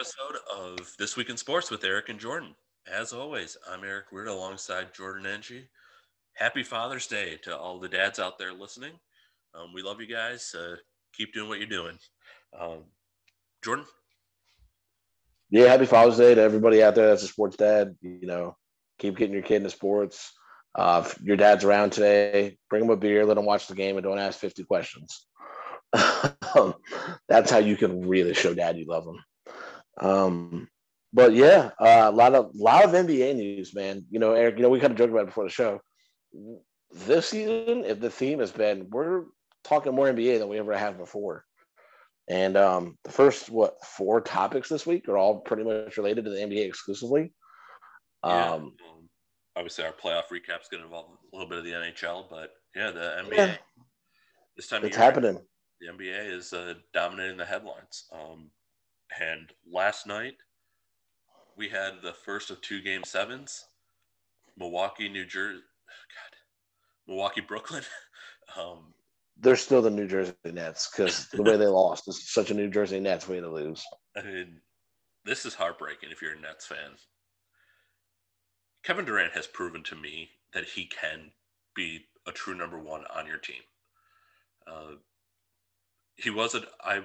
[0.00, 2.54] episode of This Week in Sports with Eric and Jordan.
[2.90, 5.64] As always, I'm Eric Weird alongside Jordan Engie.
[6.32, 8.92] Happy Father's Day to all the dads out there listening.
[9.54, 10.54] Um, we love you guys.
[10.58, 10.76] Uh,
[11.12, 11.98] keep doing what you're doing.
[12.58, 12.84] Um,
[13.62, 13.84] Jordan?
[15.50, 17.94] Yeah, happy Father's Day to everybody out there that's a sports dad.
[18.00, 18.56] You know,
[18.98, 20.32] keep getting your kid into sports.
[20.74, 23.98] Uh, if your dad's around today, bring him a beer, let him watch the game,
[23.98, 25.26] and don't ask 50 questions.
[26.56, 26.74] Um,
[27.28, 29.16] that's how you can really show dad you love him.
[30.00, 30.68] Um,
[31.12, 34.04] but yeah, uh, a lot of lot of NBA news, man.
[34.10, 34.56] You know, Eric.
[34.56, 35.80] You know, we kind of joked about it before the show.
[36.92, 39.24] This season, if the theme has been, we're
[39.64, 41.44] talking more NBA than we ever have before.
[42.28, 46.30] And um, the first what four topics this week are all pretty much related to
[46.30, 47.32] the NBA exclusively.
[48.24, 48.52] Yeah.
[48.52, 48.74] Um,
[49.56, 52.50] obviously, our playoff recap is going to involve a little bit of the NHL, but
[52.76, 53.36] yeah, the NBA.
[53.36, 53.56] Yeah.
[54.56, 55.40] This time, it's year, happening
[55.80, 58.06] the NBA is uh, dominating the headlines.
[58.12, 58.50] Um,
[59.18, 60.34] and last night,
[61.56, 63.66] we had the first of two game sevens
[64.56, 65.60] Milwaukee, New Jersey.
[65.60, 66.36] God,
[67.08, 67.82] Milwaukee, Brooklyn.
[68.58, 68.94] um,
[69.38, 72.68] They're still the New Jersey Nets because the way they lost is such a New
[72.68, 73.82] Jersey Nets way to lose.
[74.16, 74.60] I mean,
[75.24, 76.96] this is heartbreaking if you're a Nets fan.
[78.84, 81.30] Kevin Durant has proven to me that he can
[81.74, 83.62] be a true number one on your team.
[84.66, 84.96] Uh,
[86.16, 86.66] he wasn't.
[86.82, 87.00] I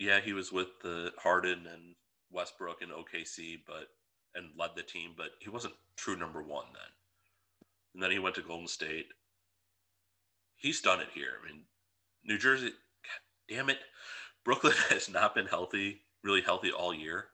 [0.00, 1.94] yeah, he was with the Harden and
[2.32, 3.88] Westbrook and OKC, but
[4.34, 6.82] and led the team, but he wasn't true number one then.
[7.94, 9.08] And then he went to Golden State.
[10.56, 11.32] He's done it here.
[11.40, 11.62] I mean,
[12.24, 13.78] New Jersey, God damn it,
[14.44, 17.26] Brooklyn has not been healthy, really healthy all year.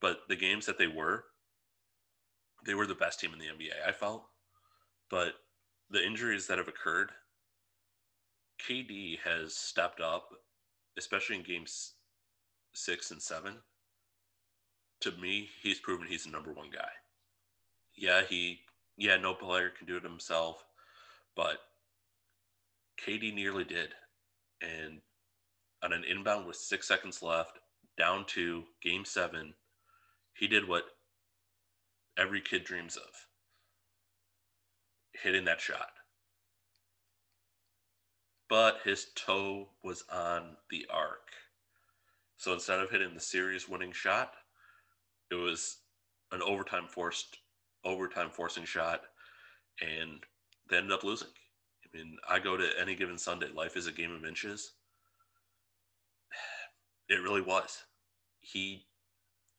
[0.00, 1.24] But the games that they were,
[2.66, 3.86] they were the best team in the NBA.
[3.86, 4.24] I felt,
[5.08, 5.34] but
[5.90, 7.12] the injuries that have occurred,
[8.66, 10.30] KD has stepped up
[10.98, 11.94] especially in games
[12.74, 13.54] six and seven,
[15.00, 16.88] to me, he's proven he's the number one guy.
[17.96, 18.60] Yeah, he
[18.96, 20.64] yeah, no player can do it himself,
[21.36, 21.58] but
[23.04, 23.90] KD nearly did.
[24.60, 25.00] And
[25.82, 27.58] on an inbound with six seconds left,
[27.98, 29.54] down to game seven,
[30.34, 30.84] he did what
[32.16, 33.26] every kid dreams of
[35.12, 35.91] hitting that shot
[38.52, 41.30] but his toe was on the arc.
[42.36, 44.34] So instead of hitting the series winning shot,
[45.30, 45.78] it was
[46.32, 47.38] an overtime forced
[47.82, 49.04] overtime forcing shot
[49.80, 50.20] and
[50.68, 51.28] they ended up losing.
[51.82, 54.72] I mean, I go to any given Sunday, life is a game of inches.
[57.08, 57.82] It really was.
[58.40, 58.84] He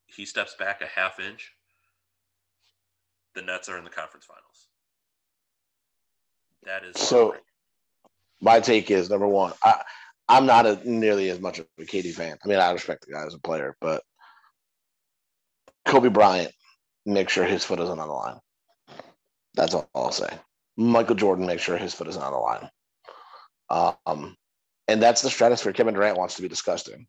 [0.06, 1.52] he steps back a half inch.
[3.34, 4.68] The Nets are in the conference finals.
[6.64, 7.36] That is so
[8.41, 9.81] my take is number one, I,
[10.27, 12.38] I'm not a, nearly as much of a KD fan.
[12.44, 14.03] I mean, I respect the guy as a player, but
[15.85, 16.51] Kobe Bryant,
[17.05, 18.39] make sure his foot isn't on the line.
[19.55, 20.29] That's all I'll say.
[20.77, 22.69] Michael Jordan, make sure his foot isn't on the line.
[24.05, 24.35] Um,
[24.88, 27.07] and that's the stratosphere Kevin Durant wants to be disgusting.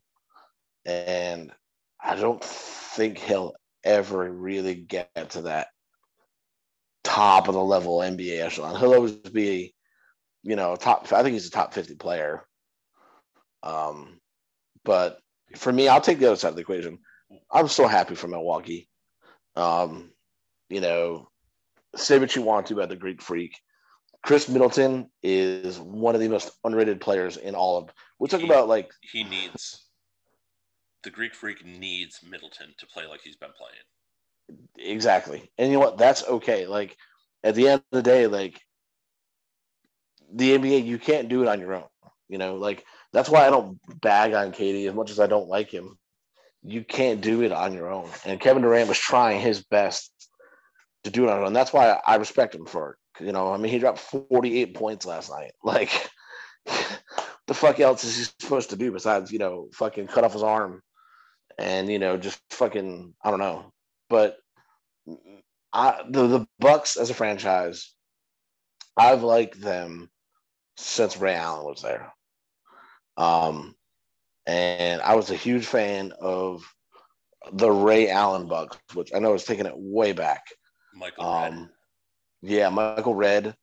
[0.85, 1.51] And
[2.03, 5.67] I don't think he'll ever really get to that
[7.03, 8.79] top of the level NBA echelon.
[8.79, 9.74] He'll always be
[10.45, 11.11] you know, top.
[11.11, 12.45] I think he's a top fifty player.
[13.63, 14.19] Um,
[14.83, 15.19] but
[15.55, 16.99] for me, I'll take the other side of the equation.
[17.51, 18.87] I'm so happy for Milwaukee.
[19.55, 20.11] Um,
[20.69, 21.29] you know,
[21.95, 23.57] say what you want to about the Greek Freak.
[24.23, 27.89] Khris Middleton is one of the most underrated players in all of.
[28.19, 29.85] We talk he, about like he needs
[31.03, 34.91] the Greek Freak needs Middleton to play like he's been playing.
[34.93, 35.97] Exactly, and you know what?
[35.97, 36.67] That's okay.
[36.67, 36.95] Like
[37.43, 38.61] at the end of the day, like
[40.33, 41.85] the NBA, you can't do it on your own.
[42.27, 45.47] You know, like that's why I don't bag on KD as much as I don't
[45.47, 45.97] like him.
[46.63, 48.09] You can't do it on your own.
[48.25, 50.11] And Kevin Durant was trying his best
[51.03, 51.53] to do it on his own.
[51.53, 53.25] That's why I respect him for it.
[53.25, 55.51] You know, I mean, he dropped 48 points last night.
[55.63, 56.09] Like,
[57.47, 60.41] the fuck else is he supposed to do besides, you know, fucking cut off his
[60.41, 60.81] arm
[61.59, 63.71] and, you know, just fucking, I don't know.
[64.09, 64.37] But
[65.71, 67.93] I, the, the Bucks as a franchise,
[68.97, 70.09] I've liked them
[70.77, 72.11] since Ray Allen was there.
[73.17, 73.75] Um,
[74.45, 76.63] and I was a huge fan of
[77.51, 80.43] the Ray Allen Bucks, which I know is taking it way back.
[80.93, 81.69] Michael um, Redd.
[82.41, 83.55] Yeah, Michael Redd,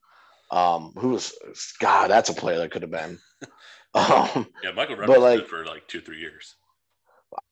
[0.51, 1.35] Um, who was
[1.79, 2.09] God?
[2.09, 3.19] That's a player that could have been.
[3.95, 6.55] Um, yeah, Michael Redd was like, good for like two, three years.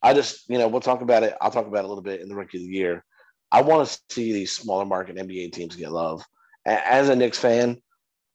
[0.03, 1.35] I just, you know, we'll talk about it.
[1.39, 3.05] I'll talk about it a little bit in the rookie of the year.
[3.53, 6.25] I want to see these smaller market NBA teams get love.
[6.65, 7.83] As a Knicks fan,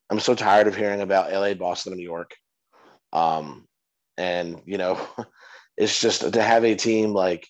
[0.10, 2.36] I'm so tired of hearing about LA, Boston, and New York.
[3.12, 3.68] Um,
[4.18, 5.00] and you know,
[5.78, 7.48] it's just to have a team like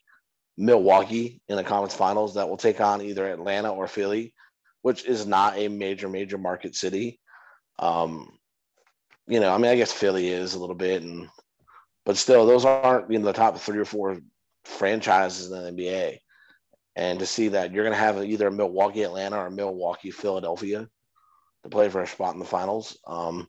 [0.57, 4.33] Milwaukee in the conference finals that will take on either Atlanta or Philly,
[4.81, 7.19] which is not a major, major market city.
[7.79, 8.37] Um,
[9.27, 11.27] you know, I mean, I guess Philly is a little bit, and
[12.05, 14.17] but still, those aren't you know the top three or four
[14.63, 16.19] franchises in the NBA.
[16.97, 20.87] And to see that you're going to have either Milwaukee, Atlanta, or Milwaukee, Philadelphia
[21.65, 23.47] to play for a spot in the finals, um,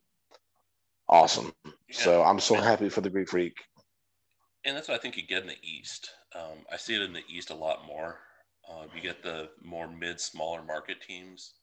[1.07, 1.53] awesome.
[1.65, 1.71] Yeah.
[1.91, 3.53] So I'm so happy for the Greek Freak.
[4.65, 6.09] And that's what I think you get in the East.
[6.35, 8.19] Um, I see it in the East a lot more.
[8.69, 11.53] Uh, you get the more mid, smaller market teams.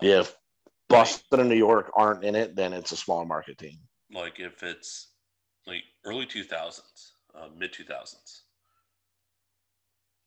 [0.00, 0.36] Um, yeah, if
[0.88, 3.78] Boston and New York aren't in it, then it's a smaller market team.
[4.12, 5.08] Like if it's
[5.66, 6.80] like early 2000s,
[7.34, 8.42] uh, mid 2000s,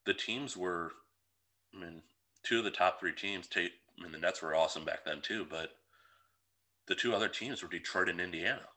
[0.06, 0.92] the teams were,
[1.74, 2.02] I mean,
[2.44, 3.48] two of the top three teams.
[3.48, 5.72] Take, I mean, the Nets were awesome back then too, but
[6.88, 8.68] the two other teams were Detroit and Indiana.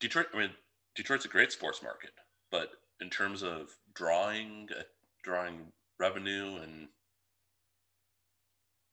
[0.00, 0.50] Detroit, I mean,
[0.96, 2.10] Detroit's a great sports market,
[2.50, 2.70] but
[3.00, 4.82] in terms of drawing, uh,
[5.22, 6.88] drawing revenue and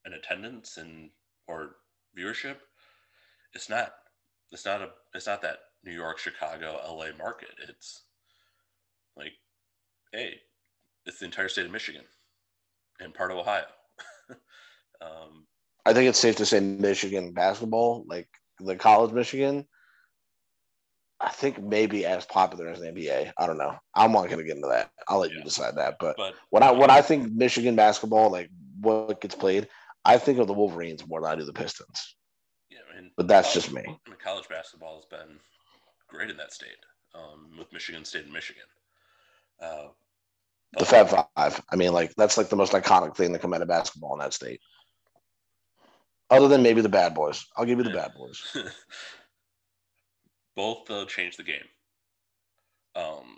[0.05, 1.09] and attendance and
[1.47, 1.75] or
[2.17, 2.57] viewership,
[3.53, 3.93] it's not.
[4.51, 4.89] It's not a.
[5.13, 7.49] It's not that New York, Chicago, LA market.
[7.67, 8.03] It's
[9.17, 9.33] like,
[10.13, 10.35] hey,
[11.05, 12.03] it's the entire state of Michigan
[12.99, 13.65] and part of Ohio.
[15.01, 15.45] Um,
[15.85, 18.27] I think it's safe to say Michigan basketball, like
[18.59, 19.65] the college Michigan,
[21.21, 23.33] I think maybe as popular as the NBA.
[23.37, 23.75] I don't know.
[23.93, 24.91] I'm not going to get into that.
[25.07, 25.37] I'll let yeah.
[25.37, 25.97] you decide that.
[25.99, 28.49] But, but when I when I think Michigan basketball, like
[28.79, 29.67] what gets played,
[30.05, 32.15] I think of the Wolverines more than I do the Pistons.
[32.69, 33.81] Yeah, I mean, but that's college, just me.
[33.81, 35.37] I mean, college basketball has been
[36.07, 36.69] great in that state,
[37.13, 38.63] um, with Michigan State and Michigan.
[39.61, 39.87] Uh,
[40.77, 41.61] the Fab Five.
[41.69, 44.19] I mean, like that's like the most iconic thing that come out of basketball in
[44.19, 44.61] that state.
[46.29, 48.55] Other than maybe the Bad Boys, I'll give you the Bad Boys.
[50.55, 51.67] Both uh, changed the game.
[52.95, 53.37] Um,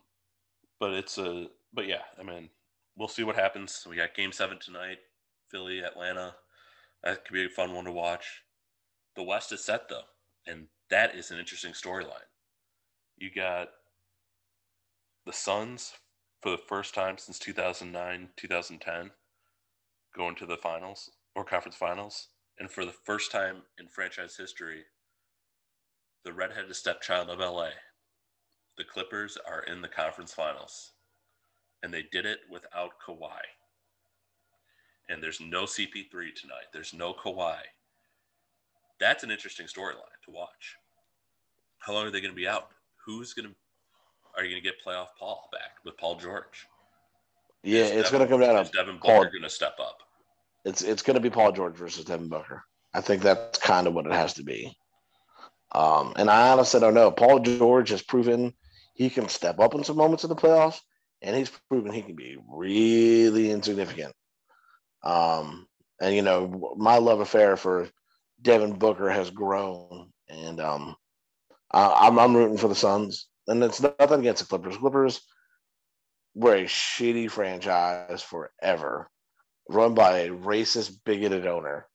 [0.79, 2.49] but it's a but yeah, I mean,
[2.97, 3.85] we'll see what happens.
[3.89, 4.97] We got Game Seven tonight,
[5.49, 6.35] Philly, Atlanta.
[7.03, 8.43] That could be a fun one to watch.
[9.15, 10.03] The West is set though,
[10.47, 12.27] and that is an interesting storyline.
[13.17, 13.69] You got
[15.25, 15.93] the Suns
[16.41, 19.11] for the first time since 2009, 2010,
[20.15, 22.29] going to the finals or conference finals.
[22.59, 24.83] And for the first time in franchise history,
[26.24, 27.69] the redheaded stepchild of LA,
[28.77, 30.92] the Clippers are in the conference finals.
[31.83, 33.39] And they did it without Kawhi.
[35.09, 36.68] And there's no CP3 tonight.
[36.71, 37.57] There's no Kawhi.
[39.00, 40.77] That's an interesting storyline to watch.
[41.80, 42.69] How long are they going to be out?
[43.03, 43.56] Who's going to
[44.38, 46.68] are you going to get playoff Paul back with Paul George?
[47.63, 49.24] Yeah, is it's going to come down to Devin Paul.
[49.24, 50.00] Going to step up.
[50.66, 52.63] It's it's going to be Paul George versus Devin Booker.
[52.94, 54.75] I think that's kind of what it has to be.
[55.74, 57.12] Um, and I honestly don't know.
[57.12, 58.54] Paul George has proven
[58.94, 60.80] he can step up in some moments in the playoffs,
[61.22, 64.13] and he's proven he can be really insignificant.
[65.04, 65.68] Um,
[66.02, 67.90] and you know, my love affair for
[68.42, 70.96] Devin Booker has grown, and um,
[71.72, 74.78] I, I'm, I'm rooting for the Suns and it's nothing against the Clippers.
[74.78, 75.22] Clippers
[76.34, 79.10] were a shitty franchise forever,
[79.73, 81.88] run by a racist, bigoted owner.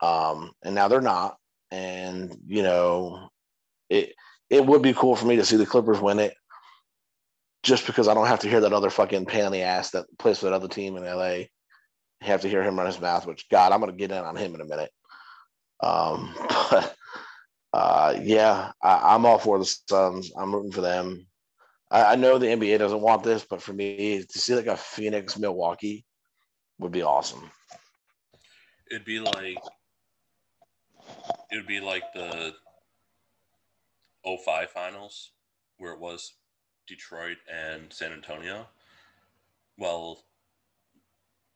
[0.00, 1.36] Um, and now they're not.
[1.70, 3.28] And you know,
[3.88, 4.14] it
[4.50, 6.34] it would be cool for me to see the Clippers win it,
[7.62, 10.06] just because I don't have to hear that other fucking pain in the ass that
[10.18, 11.44] plays for that other team in LA.
[12.20, 13.26] have to hear him run his mouth.
[13.26, 14.90] Which God, I'm gonna get in on him in a minute.
[15.82, 16.34] Um,
[16.70, 16.94] but
[17.72, 20.30] uh, yeah, I, am all for the Suns.
[20.36, 21.26] I'm rooting for them.
[21.90, 24.76] I, I, know the NBA doesn't want this, but for me to see like a
[24.76, 26.04] Phoenix Milwaukee
[26.82, 27.50] would be awesome.
[28.90, 29.58] It'd be like
[31.50, 32.54] it would be like the
[34.24, 35.30] 05 finals
[35.78, 36.34] where it was
[36.86, 38.66] Detroit and San Antonio.
[39.78, 40.24] Well,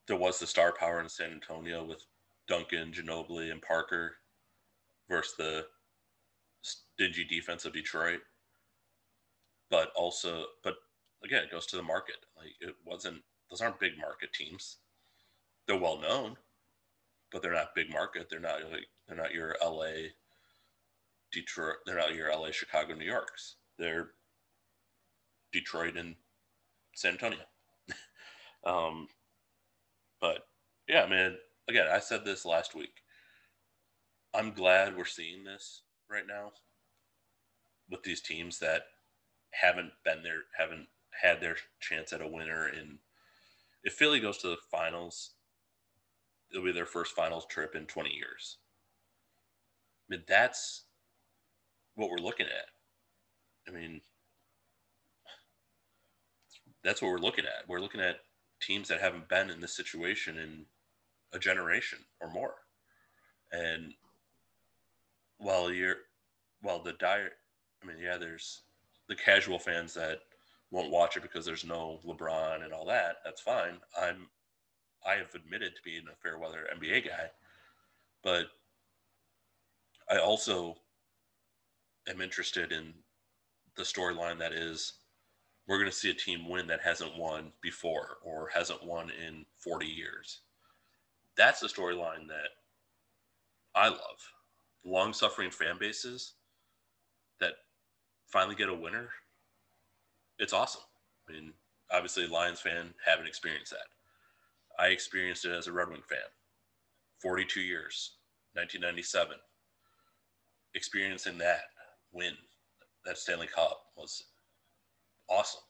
[0.06, 2.04] there was the star power in San Antonio with
[2.48, 4.14] Duncan, Ginobili, and Parker
[5.08, 5.66] versus the
[6.62, 8.20] stingy defense of Detroit,
[9.70, 10.76] but also, but
[11.24, 12.16] again, it goes to the market.
[12.36, 14.78] Like it wasn't; those aren't big market teams.
[15.66, 16.36] They're well known,
[17.32, 18.28] but they're not big market.
[18.30, 20.10] They're not like they're not your LA,
[21.32, 21.76] Detroit.
[21.84, 23.56] They're not your LA, Chicago, New Yorks.
[23.78, 24.10] They're
[25.52, 26.14] Detroit and
[26.94, 27.38] San Antonio.
[28.64, 29.08] um,
[30.20, 30.46] but
[30.88, 31.36] yeah, man.
[31.68, 33.02] Again, I said this last week.
[34.32, 36.52] I'm glad we're seeing this right now
[37.90, 38.82] with these teams that
[39.50, 42.66] haven't been there, haven't had their chance at a winner.
[42.66, 42.98] And
[43.82, 45.32] if Philly goes to the finals,
[46.50, 48.58] it'll be their first finals trip in 20 years.
[50.08, 50.84] I mean, that's
[51.94, 52.68] what we're looking at.
[53.68, 54.00] I mean,
[56.84, 57.68] that's what we're looking at.
[57.68, 58.20] We're looking at
[58.60, 60.64] teams that haven't been in this situation in
[61.32, 62.54] a generation or more.
[63.52, 63.92] And
[65.38, 65.96] while you're,
[66.62, 67.32] while the dire,
[67.82, 68.62] I mean, yeah, there's
[69.08, 70.20] the casual fans that
[70.70, 73.16] won't watch it because there's no LeBron and all that.
[73.24, 73.78] That's fine.
[74.00, 74.28] I'm,
[75.04, 77.30] I have admitted to being a fair weather NBA guy,
[78.22, 78.46] but
[80.10, 80.76] I also
[82.08, 82.94] am interested in
[83.76, 84.94] the storyline that is
[85.66, 89.44] we're going to see a team win that hasn't won before or hasn't won in
[89.58, 90.40] 40 years.
[91.36, 92.50] That's the storyline that
[93.74, 94.32] I love.
[94.84, 96.34] Long suffering fan bases
[97.40, 97.54] that
[98.28, 99.08] finally get a winner.
[100.38, 100.82] It's awesome.
[101.28, 101.52] I mean,
[101.90, 103.88] obviously, Lions fan haven't experienced that.
[104.78, 106.18] I experienced it as a Red Wing fan.
[107.22, 108.16] 42 years,
[108.54, 109.36] 1997.
[110.74, 111.62] Experiencing that
[112.12, 112.34] win,
[113.04, 114.24] that Stanley Cup was
[115.28, 115.62] awesome.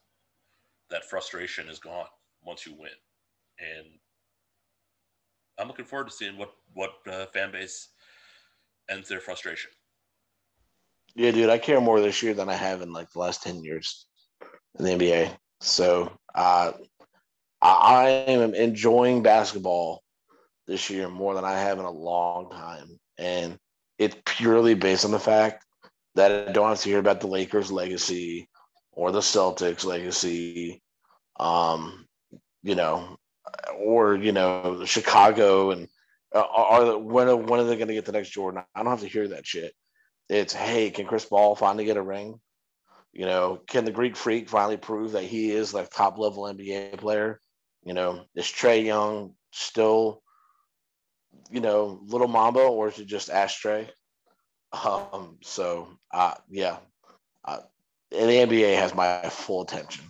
[0.89, 2.07] That frustration is gone
[2.43, 2.91] once you win,
[3.59, 3.87] and
[5.57, 7.89] I'm looking forward to seeing what what uh, fan base
[8.89, 9.71] ends their frustration.
[11.15, 13.63] Yeah, dude, I care more this year than I have in like the last ten
[13.63, 14.05] years
[14.77, 15.35] in the NBA.
[15.59, 16.73] So uh,
[17.61, 20.03] I am enjoying basketball
[20.67, 23.57] this year more than I have in a long time, and
[23.97, 25.65] it's purely based on the fact
[26.15, 28.49] that I don't have to hear about the Lakers' legacy
[28.91, 30.81] or the Celtics legacy,
[31.39, 32.05] um,
[32.63, 33.17] you know,
[33.77, 35.87] or you know, Chicago and
[36.33, 38.63] uh, are when when are they going to get the next Jordan?
[38.75, 39.73] I don't have to hear that shit.
[40.29, 42.39] It's hey, can Chris Paul finally get a ring?
[43.13, 46.97] You know, can the Greek Freak finally prove that he is like top level NBA
[46.97, 47.39] player?
[47.87, 50.21] You know, is Trae Young still,
[51.49, 53.87] you know, little Mamba, or is it just Ashtray?
[54.73, 56.79] Um, so uh, yeah,
[57.45, 57.59] uh,
[58.11, 60.03] the NBA has my full attention.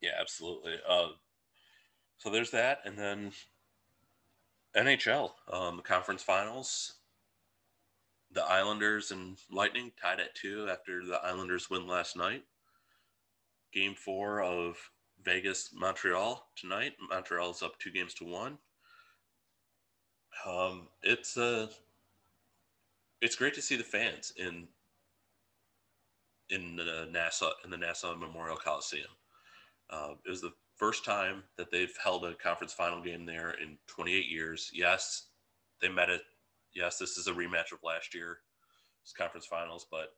[0.00, 0.74] Yeah, absolutely.
[0.88, 1.08] Uh,
[2.18, 3.32] so there's that, and then
[4.76, 6.94] NHL, um, conference finals.
[8.30, 12.44] The Islanders and Lightning tied at two after the Islanders win last night.
[13.72, 14.76] Game four of
[15.24, 16.92] Vegas Montreal tonight.
[17.08, 18.58] Montreal's up two games to one.
[20.46, 21.68] Um, it's uh,
[23.20, 24.68] it's great to see the fans in
[26.48, 29.10] in the NASA in the Nassau Memorial Coliseum.
[29.90, 33.76] Uh, it was the first time that they've held a conference final game there in
[33.86, 34.70] 28 years.
[34.72, 35.26] Yes,
[35.82, 36.22] they met it.
[36.74, 38.38] Yes, this is a rematch of last year's
[39.16, 40.14] conference finals, but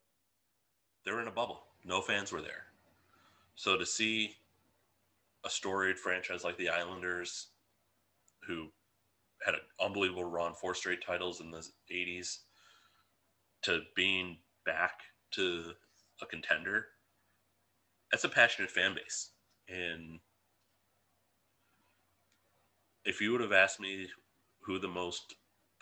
[1.05, 1.63] they were in a bubble.
[1.85, 2.67] No fans were there.
[3.55, 4.37] So to see
[5.45, 7.49] a storied franchise like the Islanders,
[8.47, 8.69] who
[9.45, 12.39] had an unbelievable run, four straight titles in the 80s,
[13.63, 15.01] to being back
[15.33, 15.73] to
[16.21, 16.87] a contender,
[18.11, 19.31] that's a passionate fan base.
[19.69, 20.21] And
[23.05, 24.09] if you would have asked me
[24.61, 25.35] who the most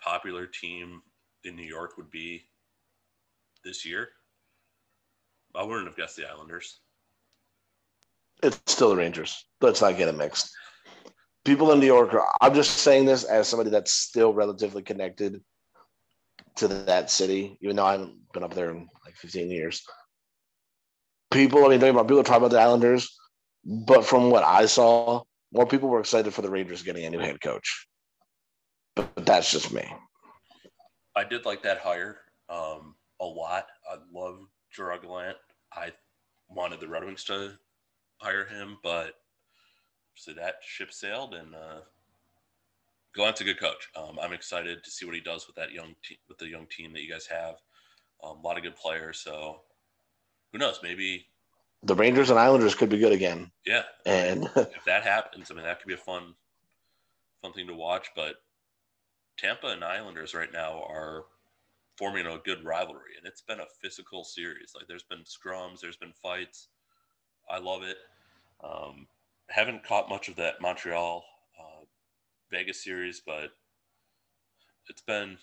[0.03, 1.01] popular team
[1.43, 2.43] in New York would be
[3.63, 4.09] this year,
[5.55, 6.80] I wouldn't have guessed the Islanders.
[8.43, 9.45] It's still the Rangers.
[9.61, 10.51] Let's not get it mixed.
[11.45, 15.41] People in New York, are, I'm just saying this as somebody that's still relatively connected
[16.57, 19.83] to that city, even though I haven't been up there in like 15 years
[21.31, 23.17] people, I mean, about, people talking about the Islanders,
[23.65, 27.19] but from what I saw, more people were excited for the Rangers getting a new
[27.19, 27.87] head coach.
[28.95, 29.83] But, but that's just me.
[31.15, 32.19] I did like that hire
[32.49, 33.65] um, a lot.
[33.89, 34.39] I love
[34.73, 35.37] Gerard Gallant.
[35.73, 35.91] I
[36.49, 37.53] wanted the Red Wings to
[38.21, 39.15] hire him, but
[40.15, 41.81] so that ship sailed, and uh,
[43.15, 43.89] Gallant's a good coach.
[43.95, 46.67] Um, I'm excited to see what he does with that young team, with the young
[46.67, 47.55] team that you guys have.
[48.23, 49.61] Um, a lot of good players, so
[50.51, 50.79] who knows?
[50.83, 51.25] Maybe
[51.83, 53.51] the Rangers and Islanders could be good again.
[53.65, 56.35] Yeah, and if that happens, I mean that could be a fun,
[57.41, 58.09] fun thing to watch.
[58.15, 58.35] But
[59.37, 61.25] Tampa and Islanders right now are
[61.97, 64.73] forming a good rivalry, and it's been a physical series.
[64.75, 66.67] Like there's been scrums, there's been fights.
[67.51, 67.97] I love it.
[68.63, 69.07] Um,
[69.49, 71.23] haven't caught much of that Montreal
[71.59, 71.83] uh,
[72.49, 73.51] Vegas series, but
[74.89, 75.37] it's been,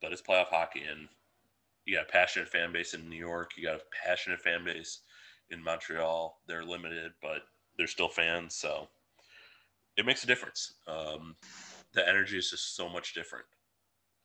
[0.00, 1.08] but it's playoff hockey, and
[1.84, 3.50] you got a passionate fan base in New York.
[3.56, 5.00] You got a passionate fan base
[5.50, 6.38] in Montreal.
[6.46, 7.42] They're limited, but
[7.76, 8.54] they're still fans.
[8.54, 8.88] So
[9.96, 10.74] it makes a difference.
[10.86, 11.34] Um,
[11.92, 13.46] the energy is just so much different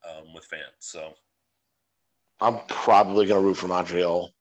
[0.08, 0.62] um, with fans.
[0.80, 1.14] So
[2.40, 4.32] I'm probably going to root for Montreal.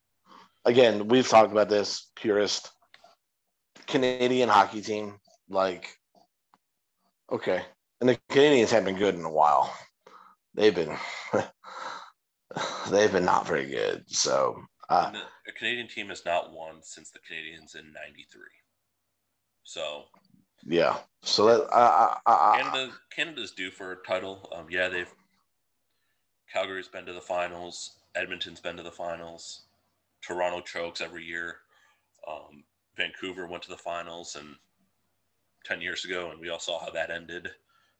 [0.64, 2.70] Again, we've talked about this purist
[3.86, 5.14] Canadian hockey team.
[5.48, 5.98] Like,
[7.30, 7.62] okay.
[8.00, 9.72] And the Canadiens have been good in a while.
[10.54, 10.96] They've been
[12.90, 14.04] they've been not very good.
[14.08, 18.42] So Uh, the, a Canadian team has not won since the Canadiens in '93.
[19.64, 20.04] So
[20.64, 20.98] yeah.
[21.22, 24.48] So that I, I, I, Canada, Canada's due for a title.
[24.54, 25.12] Um, yeah, they've
[26.52, 27.96] Calgary's been to the finals.
[28.14, 29.62] Edmonton's been to the finals.
[30.22, 31.56] Toronto chokes every year.
[32.28, 32.64] Um,
[32.96, 34.54] Vancouver went to the finals and
[35.64, 37.48] ten years ago, and we all saw how that ended.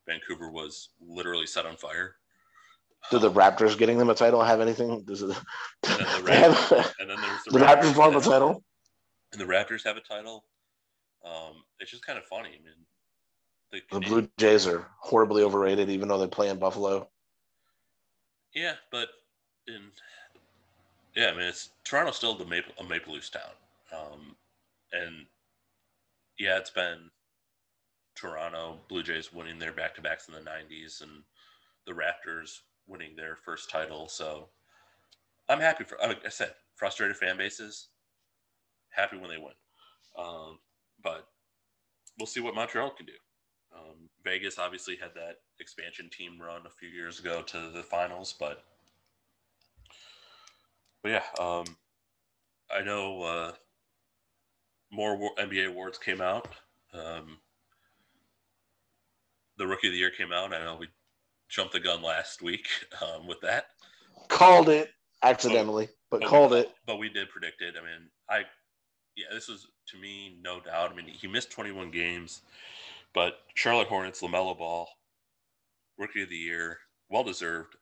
[0.07, 2.17] Vancouver was literally set on fire.
[3.11, 5.03] do the Raptors getting them a title have anything?
[5.05, 5.37] Does it, And
[5.85, 8.63] then the they have- And then there's the, the Raptors won the title.
[9.33, 10.45] and the Raptors have a title.
[11.25, 12.49] Um, it's just kind of funny.
[12.49, 12.75] I mean,
[13.71, 17.09] the, The Blue Jays are horribly overrated, even though they play in Buffalo.
[18.55, 19.09] yeah, but
[19.69, 19.83] in
[21.15, 23.43] yeah, I mean, it's Toronto's still the Maple a Maple Leafs town,
[23.97, 24.35] um,
[24.93, 25.27] and
[26.39, 27.11] yeah, it's been
[28.15, 31.23] Toronto Blue Jays winning their back to backs in the '90s, and
[31.87, 34.09] the Raptors winning their first title.
[34.09, 34.49] So
[35.49, 35.99] I'm happy for.
[36.03, 37.89] Like I said, frustrated fan bases
[38.91, 39.55] happy when they win.
[40.19, 40.59] Um,
[41.03, 41.27] but
[42.19, 43.13] we'll see what Montreal can do.
[43.75, 48.35] Um, Vegas obviously had that expansion team run a few years ago to the finals,
[48.39, 48.65] but
[51.03, 51.65] but yeah, um,
[52.71, 53.53] I know uh,
[54.93, 56.49] more NBA awards came out.
[56.93, 57.39] Um,
[59.57, 60.53] the Rookie of the Year came out.
[60.53, 60.89] I know we
[61.49, 62.69] jumped the gun last week
[63.03, 63.67] um, with that.
[64.29, 64.91] Called it
[65.23, 66.71] accidentally, but But- called it.
[66.87, 67.75] But we did predict it.
[67.79, 68.45] I mean, I
[69.17, 70.91] yeah, this was to me no doubt.
[70.91, 72.43] I mean, he missed 21 games,
[73.15, 74.89] but Charlotte Hornets, Lamelo Ball,
[75.99, 76.79] Rookie of the Year,
[77.11, 77.75] well deserved.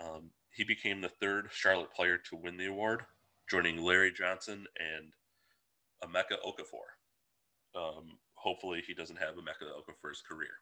[0.00, 3.02] Um, he became the third Charlotte player to win the award,
[3.50, 5.12] joining Larry Johnson and
[6.06, 6.94] Emeka Okafor.
[7.74, 10.60] Um, hopefully, he doesn't have Emeka Okafor's career.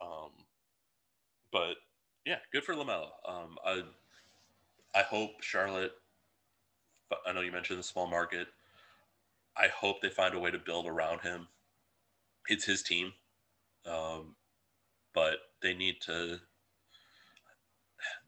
[0.00, 0.30] Um,
[1.52, 1.76] but
[2.24, 3.08] yeah, good for Lamelo.
[3.28, 3.82] Um, I
[4.94, 5.92] I hope Charlotte.
[7.26, 8.48] I know you mentioned the small market.
[9.56, 11.48] I hope they find a way to build around him.
[12.48, 13.12] It's his team,
[13.86, 14.36] um,
[15.14, 16.38] but they need to.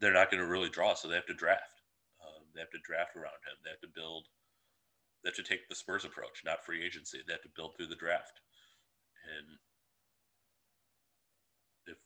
[0.00, 1.82] They're not going to really draw, so they have to draft.
[2.22, 3.56] Um, they have to draft around him.
[3.64, 4.26] They have to build.
[5.22, 7.18] They have to take the Spurs approach, not free agency.
[7.26, 8.40] They have to build through the draft,
[9.36, 9.58] and
[11.86, 11.96] if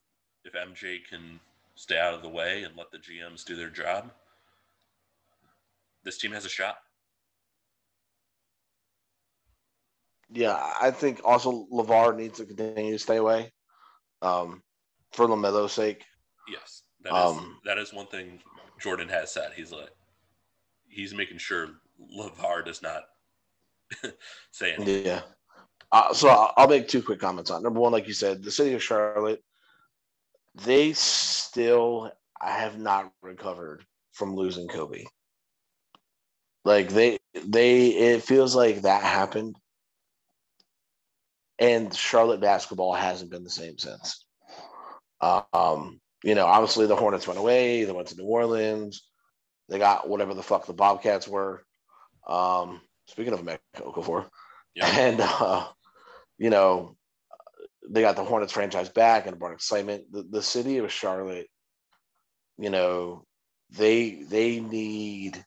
[0.43, 1.39] if MJ can
[1.75, 4.11] stay out of the way and let the GMs do their job,
[6.03, 6.77] this team has a shot.
[10.31, 13.51] Yeah, I think also Lavar needs to continue to stay away,
[14.23, 14.63] um,
[15.11, 16.03] for Lamelo's sake.
[16.47, 18.41] Yes, that is Um, that is one thing
[18.79, 19.53] Jordan has said.
[19.53, 19.91] He's like,
[20.87, 21.69] he's making sure
[22.17, 23.03] Lavar does not
[24.51, 25.05] say anything.
[25.05, 25.21] Yeah.
[25.91, 27.61] Uh, so I'll, I'll make two quick comments on.
[27.61, 29.43] Number one, like you said, the city of Charlotte,
[30.55, 35.05] they still have not recovered from losing Kobe.
[36.65, 39.57] Like they, they, it feels like that happened,
[41.59, 44.25] and Charlotte basketball hasn't been the same since.
[45.21, 47.83] Um, you know, obviously the Hornets went away.
[47.83, 49.03] They went to New Orleans.
[49.69, 51.63] They got whatever the fuck the Bobcats were.
[52.27, 54.27] Um, speaking of Emeka Okafor,
[54.75, 54.87] Yeah.
[54.99, 55.67] and uh,
[56.37, 56.95] you know,
[57.89, 60.11] they got the Hornets franchise back and brought excitement.
[60.11, 61.47] The, the city of Charlotte,
[62.57, 63.25] you know,
[63.71, 65.43] they they need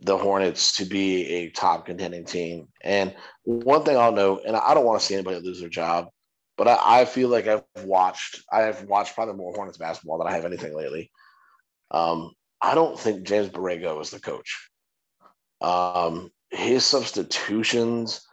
[0.00, 2.68] the Hornets to be a top contending team.
[2.82, 3.14] And
[3.44, 6.08] one thing I'll note, and I don't want to see anybody lose their job,
[6.56, 10.32] but I, I feel like I've watched I've watched probably more Hornets basketball than I
[10.34, 11.10] have anything lately.
[11.90, 14.67] Um, I don't think James Borrego is the coach.
[15.60, 18.26] Um, his substitutions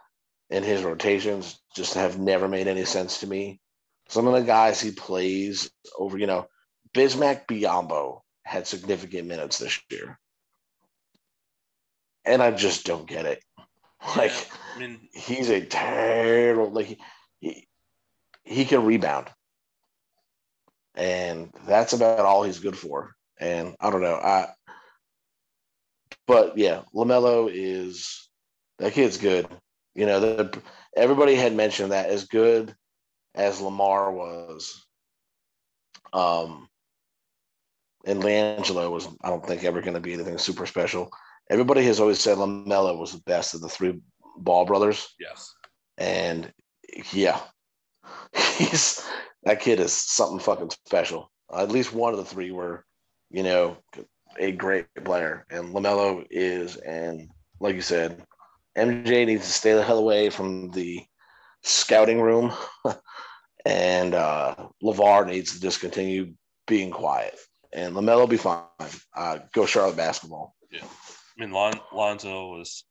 [0.50, 3.60] and his rotations just have never made any sense to me.
[4.08, 6.46] Some of the guys he plays over, you know,
[6.94, 10.18] Bismack Biyombo had significant minutes this year.
[12.24, 13.42] And I just don't get it.
[14.16, 16.98] Like Yeah, I mean, he's a terrible like he,
[17.40, 17.68] he
[18.44, 19.28] he can rebound.
[20.94, 23.16] And that's about all he's good for.
[23.40, 24.14] And I don't know.
[24.14, 24.48] I
[26.26, 28.28] but yeah, LaMelo is
[28.78, 29.46] that kid's good.
[29.94, 30.62] You know, the,
[30.96, 32.74] everybody had mentioned that as good
[33.34, 34.84] as Lamar was,
[36.12, 36.68] um,
[38.04, 41.10] and LiAngelo was, I don't think ever going to be anything super special.
[41.50, 44.00] Everybody has always said Lamelo was the best of the three
[44.38, 45.54] Ball brothers, yes,
[45.96, 46.52] and
[47.10, 47.40] yeah,
[48.58, 49.02] he's
[49.44, 51.30] that kid is something fucking special.
[51.56, 52.84] At least one of the three were,
[53.30, 53.78] you know,
[54.38, 57.28] a great player, and Lamelo is, and
[57.60, 58.24] like you said,
[58.76, 61.02] MJ needs to stay the hell away from the
[61.62, 62.52] scouting room,
[63.66, 66.34] and uh, Lavar needs to just continue
[66.66, 67.38] being quiet,
[67.72, 68.62] and Lamelo be fine.
[69.14, 70.54] Uh, go Charlotte basketball.
[70.70, 72.84] Yeah, I mean, Lon- Lonzo was.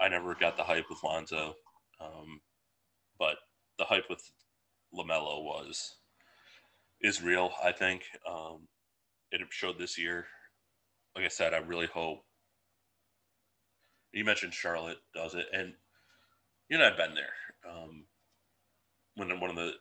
[0.00, 1.54] I never got the hype with Lonzo,
[2.00, 2.40] um,
[3.18, 3.36] but
[3.78, 4.22] the hype with
[4.94, 5.96] Lamelo was
[7.00, 7.52] is real.
[7.62, 8.68] I think um,
[9.30, 10.26] it showed this year.
[11.14, 12.24] Like I said, I really hope.
[14.12, 15.72] You mentioned Charlotte does it, and
[16.68, 17.32] you know I've been there.
[17.70, 18.04] Um,
[19.16, 19.72] when one of the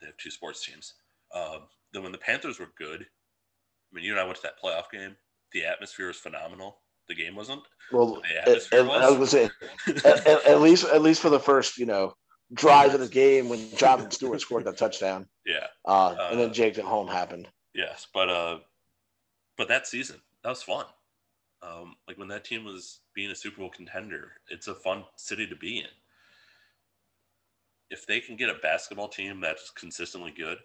[0.00, 0.94] they have two sports teams.
[1.34, 1.58] Uh,
[1.92, 4.90] then when the Panthers were good, I mean, you and I went to that playoff
[4.90, 5.16] game.
[5.52, 6.78] The atmosphere was phenomenal.
[7.08, 7.62] The game wasn't.
[7.92, 9.02] Well, atmosphere it, was.
[9.02, 9.48] I was gonna
[10.06, 12.14] say, at, at, least at least for the first, you know,
[12.52, 15.26] drive of the game when Jonathan Stewart scored that touchdown.
[15.46, 15.66] Yeah.
[15.84, 17.48] Uh, and then uh, Jake Delhomme happened.
[17.74, 18.58] Yes, but uh,
[19.56, 20.84] but that season that was fun.
[21.62, 25.46] Um, like when that team was being a Super Bowl contender, it's a fun city
[25.46, 25.86] to be in.
[27.90, 30.58] If they can get a basketball team that's consistently good,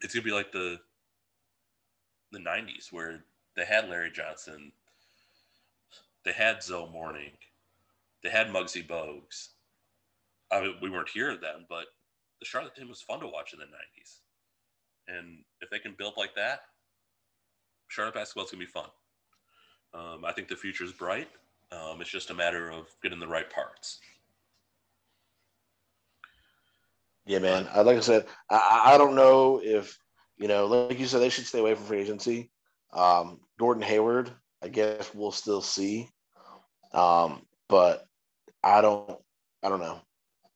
[0.00, 0.78] it's gonna be like the
[2.32, 3.24] the '90s where
[3.56, 4.72] they had Larry Johnson,
[6.24, 7.32] they had Zo Mourning,
[8.22, 9.48] they had Muggsy Bogues.
[10.50, 11.86] I mean, we weren't here then, but
[12.40, 14.20] the Charlotte team was fun to watch in the '90s.
[15.08, 16.60] And if they can build like that,
[17.88, 18.88] Charlotte basketball is gonna be fun.
[19.94, 21.28] Um, I think the future is bright.
[21.72, 24.00] Um, it's just a matter of getting the right parts.
[27.26, 27.68] Yeah, man.
[27.72, 29.98] I, like I said, I, I don't know if
[30.38, 32.50] you know, like you said, they should stay away from free agency.
[32.92, 34.30] Um, Gordon Hayward,
[34.62, 36.08] I guess we'll still see,
[36.92, 38.06] um, but
[38.62, 39.18] I don't,
[39.62, 40.00] I don't know.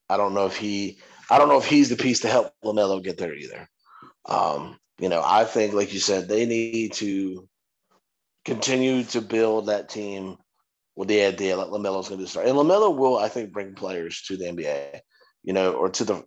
[0.09, 3.03] I don't know if he, I don't know if he's the piece to help Lamelo
[3.03, 3.69] get there either.
[4.25, 7.45] Um, you know, I think, like you said, they need to
[8.45, 10.37] continue to build that team
[10.95, 14.21] with the idea that Lamelo's going to start, and Lamelo will, I think, bring players
[14.27, 15.01] to the NBA,
[15.43, 16.23] you know, or to the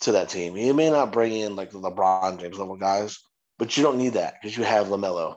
[0.00, 0.54] to that team.
[0.54, 3.18] He may not bring in like the LeBron James level guys,
[3.58, 5.36] but you don't need that because you have Lamelo.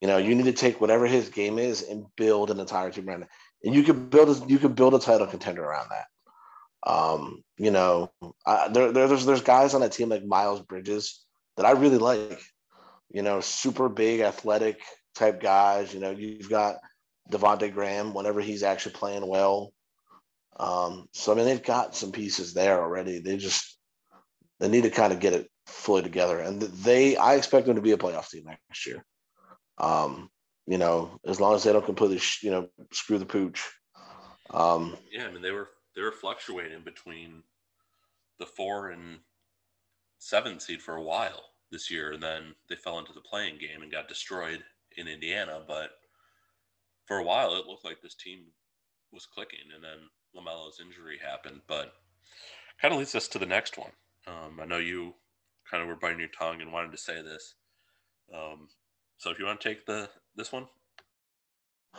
[0.00, 3.08] You know, you need to take whatever his game is and build an entire team
[3.08, 3.28] around it.
[3.62, 6.92] And you can build a, you can build a title contender around that.
[6.92, 8.10] Um, you know,
[8.44, 11.23] I, there, there's there's guys on that team like Miles Bridges
[11.56, 12.40] that I really like.
[13.10, 14.80] You know, super big, athletic
[15.14, 15.94] type guys.
[15.94, 16.76] You know, you've got
[17.30, 19.72] Devonte Graham whenever he's actually playing well.
[20.58, 23.20] Um, so I mean, they've got some pieces there already.
[23.20, 23.78] They just
[24.60, 27.82] they need to kind of get it fully together, and they I expect them to
[27.82, 29.04] be a playoff team next year.
[29.78, 30.30] Um,
[30.66, 33.62] you know, as long as they don't completely you know screw the pooch.
[34.50, 37.42] Um, yeah, I mean they were they were fluctuating between
[38.38, 39.18] the four and
[40.24, 43.82] seven seed for a while this year, and then they fell into the play-in game
[43.82, 44.64] and got destroyed
[44.96, 45.60] in Indiana.
[45.66, 45.90] But
[47.04, 48.44] for a while, it looked like this team
[49.12, 49.98] was clicking, and then
[50.34, 51.60] Lamelo's injury happened.
[51.68, 51.92] But
[52.80, 53.90] kind of leads us to the next one.
[54.26, 55.12] Um, I know you
[55.70, 57.54] kind of were biting your tongue and wanted to say this.
[58.34, 58.68] Um,
[59.18, 60.66] so if you want to take the this one,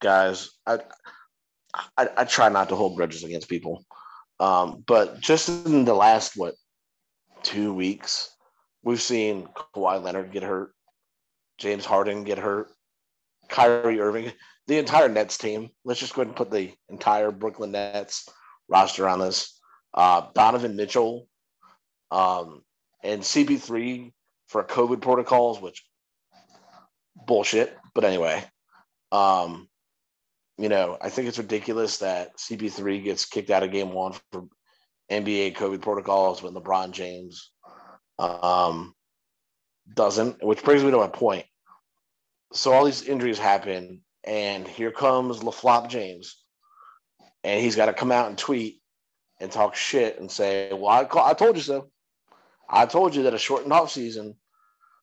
[0.00, 0.78] guys, I,
[1.98, 3.84] I, I try not to hold grudges against people,
[4.44, 6.54] um, but just in the last what
[7.42, 8.30] two weeks,
[8.82, 10.72] we've seen Kawhi Leonard get hurt,
[11.58, 12.68] James Harden get hurt,
[13.48, 14.32] Kyrie Irving
[14.66, 15.70] the entire Nets team.
[15.84, 18.28] Let's just go ahead and put the entire Brooklyn Nets
[18.68, 19.60] roster on this.
[19.92, 21.28] Uh, Donovan Mitchell
[22.10, 22.62] um,
[23.02, 24.12] and CP3
[24.48, 25.84] for COVID protocols, which
[27.26, 27.76] bullshit.
[27.94, 28.44] But anyway,
[29.12, 29.68] um,
[30.58, 34.44] you know, I think it's ridiculous that CP3 gets kicked out of game one for
[35.10, 37.50] NBA COVID protocols when LeBron James
[38.18, 38.94] um,
[39.92, 41.46] doesn't, which brings me to my point.
[42.52, 46.42] So all these injuries happen and here comes LaFlop James,
[47.42, 48.80] and he's got to come out and tweet
[49.40, 51.90] and talk shit and say, "Well, I, call, I told you so.
[52.68, 54.36] I told you that a shortened off season,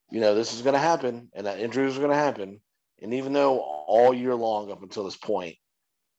[0.10, 2.62] you know, this is going to happen, and that injuries are going to happen.
[3.02, 5.56] And even though all year long up until this point,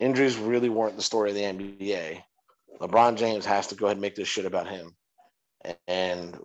[0.00, 2.22] injuries really weren't the story of the NBA,
[2.80, 4.96] LeBron James has to go ahead and make this shit about him.
[5.86, 6.36] And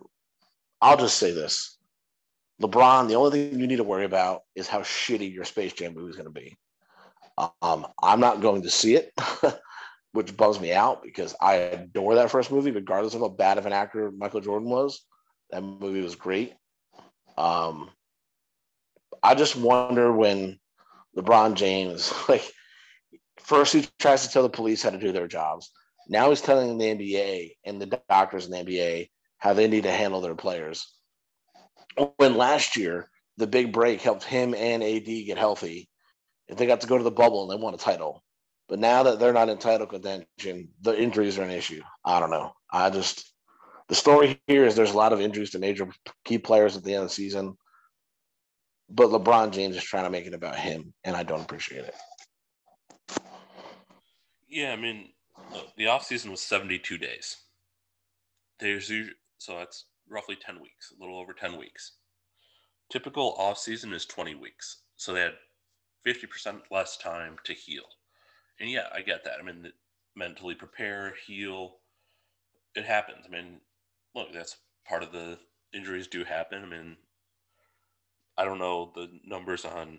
[0.80, 1.76] I'll just say this:
[2.62, 5.94] LeBron, the only thing you need to worry about is how shitty your Space Jam
[5.94, 6.56] movie is going to be.
[7.62, 9.12] Um, I'm not going to see it,
[10.12, 13.66] which bums me out because I adore that first movie, regardless of how bad of
[13.66, 15.04] an actor Michael Jordan was.
[15.50, 16.54] That movie was great.
[17.36, 17.90] Um,
[19.28, 20.58] I just wonder when
[21.16, 22.50] LeBron James, like,
[23.38, 25.70] first he tries to tell the police how to do their jobs.
[26.08, 29.90] Now he's telling the NBA and the doctors in the NBA how they need to
[29.92, 30.86] handle their players
[32.16, 35.88] when last year the big break helped him and AD get healthy,
[36.48, 38.22] if they got to go to the bubble and they won a title.
[38.68, 41.82] But now that they're not in title contention, the injuries are an issue.
[42.04, 42.52] I don't know.
[42.72, 43.32] I just
[43.88, 45.88] the story here is there's a lot of injuries to major
[46.24, 47.56] key players at the end of the season.
[48.90, 51.94] But LeBron James is trying to make it about him, and I don't appreciate it.
[54.48, 55.10] Yeah, I mean,
[55.52, 57.36] look, the off season was 72 days.
[58.60, 58.90] There's
[59.38, 61.92] so that's roughly 10 weeks, a little over 10 weeks.
[62.90, 65.34] Typical off season is 20 weeks, so they had
[66.06, 67.84] 50% less time to heal.
[68.60, 69.34] And yeah, I get that.
[69.40, 69.70] I mean,
[70.16, 71.76] mentally prepare, heal.
[72.74, 73.26] It happens.
[73.26, 73.60] I mean,
[74.14, 75.38] look, that's part of the
[75.74, 76.62] injuries do happen.
[76.64, 76.96] I mean,
[78.38, 79.98] I don't know the numbers on,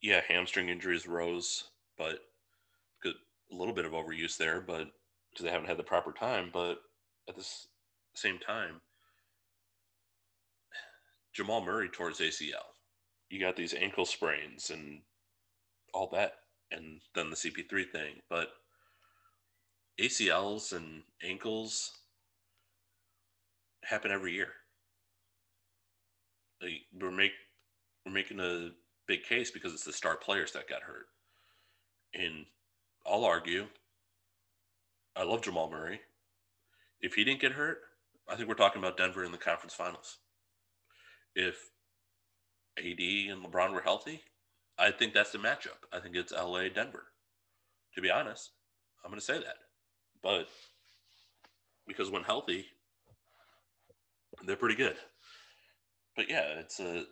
[0.00, 1.64] yeah, hamstring injuries rose,
[1.98, 2.20] but
[3.04, 4.88] a little bit of overuse there, but
[5.30, 6.50] because they haven't had the proper time.
[6.52, 6.78] But
[7.28, 7.68] at this
[8.14, 8.80] same time,
[11.32, 12.74] Jamal Murray his ACL.
[13.28, 15.00] You got these ankle sprains and
[15.92, 16.34] all that,
[16.70, 18.14] and then the CP3 thing.
[18.30, 18.48] But
[20.00, 21.92] ACLs and ankles
[23.84, 24.52] happen every year.
[26.62, 27.32] Like we're make
[28.04, 28.70] we're making a
[29.06, 31.06] big case because it's the star players that got hurt.
[32.14, 32.46] And
[33.06, 33.66] I'll argue,
[35.14, 36.00] I love Jamal Murray.
[37.00, 37.78] If he didn't get hurt,
[38.28, 40.18] I think we're talking about Denver in the conference finals.
[41.34, 41.70] If
[42.78, 44.22] AD and LeBron were healthy,
[44.78, 45.84] I think that's the matchup.
[45.92, 47.04] I think it's LA Denver.
[47.94, 48.50] To be honest,
[49.04, 49.56] I'm going to say that.
[50.22, 50.48] But
[51.86, 52.66] because when healthy,
[54.44, 54.96] they're pretty good.
[56.16, 57.06] But yeah, it's a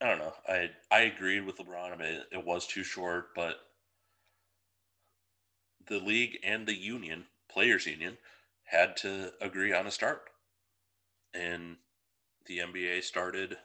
[0.00, 0.34] I don't know.
[0.48, 1.92] I I agreed with LeBron.
[1.92, 3.56] I mean, it was too short, but
[5.86, 8.18] the league and the union, players union,
[8.64, 10.30] had to agree on a start.
[11.34, 11.76] And
[12.46, 13.56] the NBA started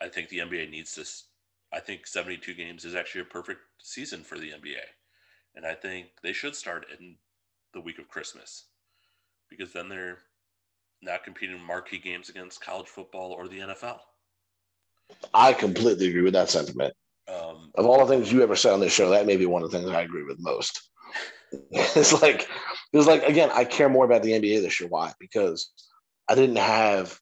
[0.00, 1.24] I think the NBA needs this
[1.72, 4.84] I think 72 games is actually a perfect season for the NBA.
[5.56, 7.16] And I think they should start in
[7.72, 8.66] the week of Christmas
[9.48, 10.18] because then they're
[11.02, 13.98] not competing in marquee games against college football or the NFL.
[15.32, 16.94] I completely agree with that sentiment.
[17.28, 19.62] Um, of all the things you ever said on this show, that may be one
[19.62, 20.88] of the things I agree with most.
[21.70, 22.48] it's like
[22.92, 24.88] it's like again, I care more about the NBA this year.
[24.88, 25.12] Why?
[25.18, 25.70] Because
[26.28, 27.18] I didn't have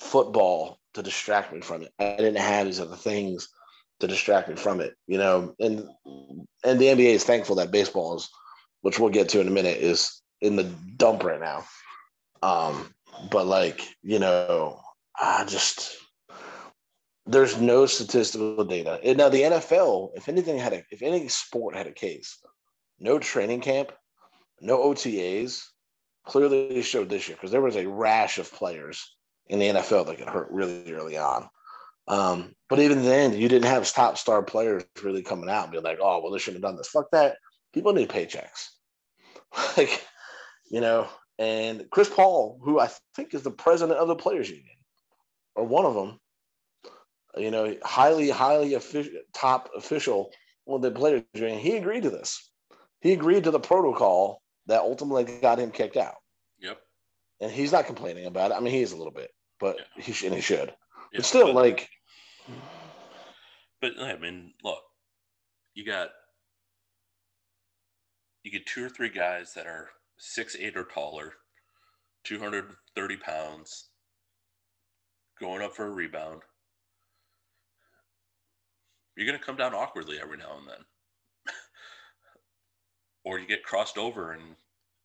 [0.00, 1.92] football to distract me from it.
[1.98, 3.48] I didn't have these other things
[4.00, 4.94] to distract me from it.
[5.06, 5.86] You know, and
[6.64, 8.28] and the NBA is thankful that baseball is,
[8.82, 10.64] which we'll get to in a minute, is in the
[10.96, 11.64] dump right now.
[12.42, 12.92] Um,
[13.30, 14.80] but like you know,
[15.18, 15.96] I just
[17.26, 19.00] there's no statistical data.
[19.02, 22.38] And now the NFL, if anything had a, if any sport had a case,
[22.98, 23.92] no training camp,
[24.60, 25.62] no OTAs,
[26.26, 30.18] clearly showed this year because there was a rash of players in the NFL that
[30.18, 31.48] got hurt really early on.
[32.06, 35.80] Um, but even then, you didn't have top star players really coming out and be
[35.80, 37.36] like, "Oh, well, they shouldn't have done this." Fuck that.
[37.72, 38.68] People need paychecks.
[39.76, 40.06] like,
[40.70, 44.76] you know, and Chris Paul, who I think is the president of the players union,
[45.54, 46.20] or one of them,
[47.36, 50.30] you know, highly, highly official, top official
[50.66, 52.50] with the players union, he agreed to this.
[53.00, 56.16] He agreed to the protocol that ultimately got him kicked out.
[56.60, 56.80] Yep.
[57.40, 58.54] And he's not complaining about it.
[58.54, 60.02] I mean, he is a little bit, but yeah.
[60.02, 60.26] he should.
[60.28, 60.68] And he should.
[61.12, 61.88] Yeah, but still, but, like.
[63.80, 64.78] But I mean, look,
[65.74, 66.10] you got
[68.44, 69.88] you get two or three guys that are
[70.18, 71.34] six eight or taller,
[72.24, 73.88] 230 pounds,
[75.40, 76.42] going up for a rebound.
[79.16, 80.84] You're going to come down awkwardly every now and then.
[83.24, 84.56] or you get crossed over and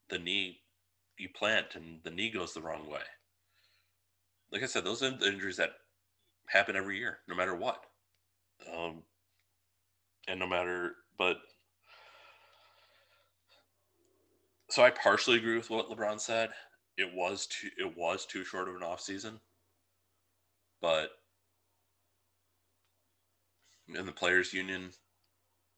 [0.09, 0.61] the knee,
[1.17, 3.01] you plant and the knee goes the wrong way.
[4.51, 5.73] Like I said, those are the injuries that
[6.47, 7.83] happen every year, no matter what.
[8.73, 9.03] Um,
[10.27, 11.37] and no matter, but
[14.69, 16.51] so I partially agree with what LeBron said.
[16.97, 19.39] It was too it was too short of an off season,
[20.81, 21.09] but
[23.95, 24.91] and the players union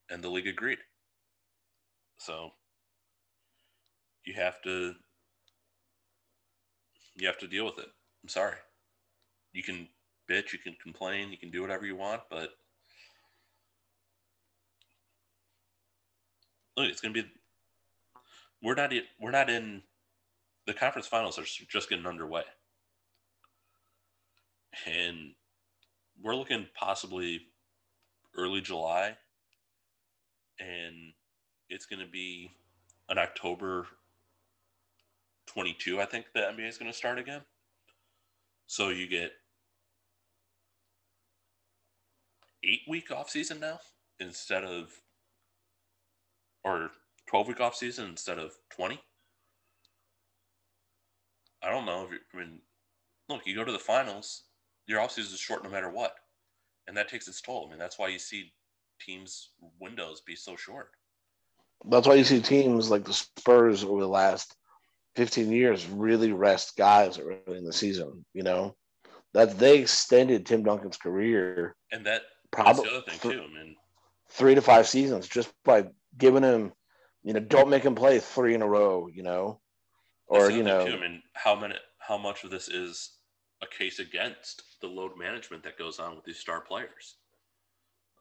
[0.10, 0.80] and the league agreed.
[2.17, 2.51] So
[4.25, 4.93] you have to
[7.15, 7.89] you have to deal with it.
[8.23, 8.56] I'm sorry.
[9.54, 9.88] You can
[10.30, 12.49] bitch, you can complain, you can do whatever you want, but
[16.77, 17.30] look, it's to be
[18.62, 19.82] we're not we're not in
[20.67, 22.43] the conference finals are just getting underway,
[24.86, 25.34] and
[26.21, 27.41] we're looking possibly
[28.38, 29.15] early July,
[30.60, 31.13] and
[31.69, 32.52] it's going to be
[33.10, 33.88] an October
[35.47, 36.00] 22.
[36.00, 37.41] I think the NBA is going to start again.
[38.67, 39.32] So you get
[42.63, 43.80] eight week off season now
[44.19, 44.91] instead of
[46.63, 46.91] or
[47.32, 49.02] 12 week off season instead of 20.
[51.63, 52.60] I don't know if I mean,
[53.30, 54.44] look, you go to the finals,
[54.86, 56.13] your off season is short no matter what.
[56.88, 57.65] and that takes its toll.
[57.65, 58.52] I mean, that's why you see
[59.00, 60.91] teams' windows be so short.
[61.86, 64.56] That's why you see teams like the Spurs over the last
[65.15, 68.26] 15 years really rest guys early in the season.
[68.34, 68.76] You know,
[69.34, 73.41] that they extended Tim Duncan's career, and that probably the other thing too.
[73.41, 73.76] I mean,
[74.30, 75.86] three to five seasons just by
[76.17, 76.74] giving him,
[77.23, 79.07] you know, don't make him play three in a row.
[79.07, 79.60] You know,
[80.27, 80.93] or you know, too.
[80.93, 83.12] I mean, how many, how much of this is
[83.62, 87.15] a case against the load management that goes on with these star players?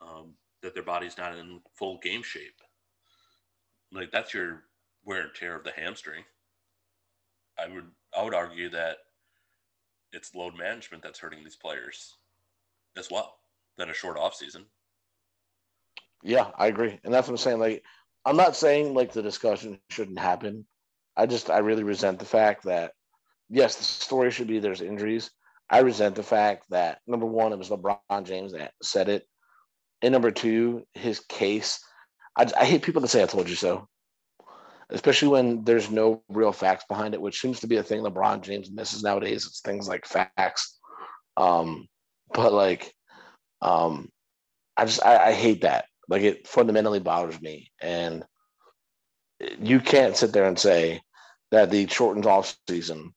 [0.02, 2.60] Um, that their body's not in full game shape.
[3.92, 4.64] Like that's your
[5.04, 6.24] wear and tear of the hamstring.
[7.58, 7.86] I would
[8.16, 8.98] I would argue that
[10.12, 12.16] it's load management that's hurting these players
[12.96, 13.36] as well
[13.78, 14.64] than a short off season.
[16.22, 16.98] Yeah, I agree.
[17.04, 17.60] And that's what I'm saying.
[17.60, 17.82] Like
[18.24, 20.66] I'm not saying like the discussion shouldn't happen.
[21.16, 22.92] I just I really resent the fact that
[23.48, 25.30] yes, the story should be there's injuries.
[25.68, 29.26] I resent the fact that number one, it was LeBron James that said it.
[30.02, 31.80] And number two, his case.
[32.36, 33.88] I, I hate people that say I told you so
[34.90, 38.42] especially when there's no real facts behind it, which seems to be a thing LeBron
[38.42, 39.46] James misses nowadays.
[39.46, 40.78] It's things like facts.
[41.36, 41.86] Um,
[42.32, 42.92] but like,
[43.62, 44.08] um,
[44.76, 45.86] I just I, I hate that.
[46.10, 48.24] Like it fundamentally bothers me, and
[49.60, 51.00] you can't sit there and say
[51.50, 53.12] that the shortened off season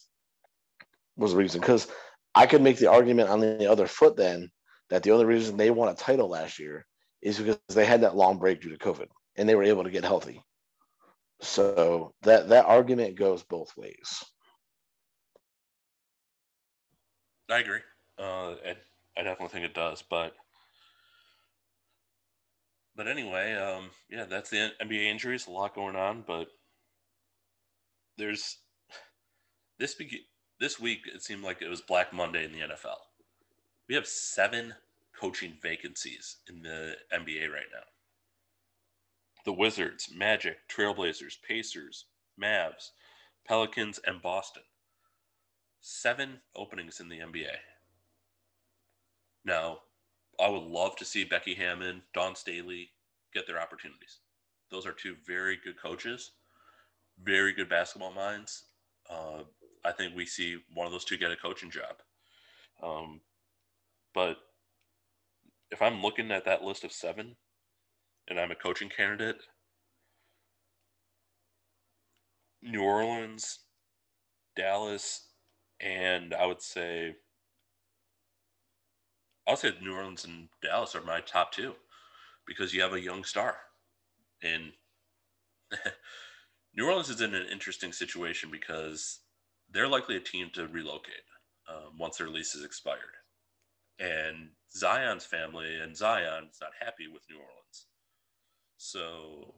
[1.17, 1.87] was the reason because
[2.35, 4.49] I could make the argument on the other foot then
[4.89, 6.85] that the only reason they won a title last year
[7.21, 9.91] is because they had that long break due to COVID and they were able to
[9.91, 10.41] get healthy.
[11.41, 14.23] So that that argument goes both ways.
[17.49, 17.81] I agree.
[18.17, 18.75] Uh, I,
[19.17, 20.33] I definitely think it does, but
[22.95, 25.47] but anyway, um, yeah, that's the NBA injuries.
[25.47, 26.47] A lot going on, but
[28.17, 28.57] there's
[29.79, 30.27] this be-
[30.59, 31.01] this week.
[31.13, 32.97] It seemed like it was Black Monday in the NFL.
[33.89, 34.75] We have seven
[35.19, 37.83] coaching vacancies in the NBA right now
[39.45, 42.05] the Wizards, Magic, Trailblazers, Pacers,
[42.41, 42.91] Mavs,
[43.45, 44.63] Pelicans, and Boston.
[45.81, 47.57] Seven openings in the NBA.
[49.43, 49.79] Now,
[50.39, 52.91] I would love to see Becky Hammon, Dawn Staley
[53.33, 54.19] get their opportunities.
[54.71, 56.31] Those are two very good coaches,
[57.23, 58.65] very good basketball minds.
[59.09, 59.43] Uh,
[59.85, 61.97] I think we see one of those two get a coaching job.
[62.81, 63.21] Um,
[64.13, 64.37] but
[65.71, 67.35] if I'm looking at that list of seven,
[68.27, 69.41] and I'm a coaching candidate,
[72.61, 73.59] New Orleans,
[74.55, 75.27] Dallas,
[75.81, 77.15] and I would say
[79.47, 81.73] I'll say New Orleans and Dallas are my top two
[82.47, 83.55] because you have a young star.
[84.41, 84.71] And
[86.75, 89.19] New Orleans is in an interesting situation because
[89.71, 91.25] they're likely a team to relocate
[91.69, 92.99] um, once their lease is expired.
[93.99, 97.85] And Zion's family and Zion is not happy with New Orleans.
[98.77, 99.55] So,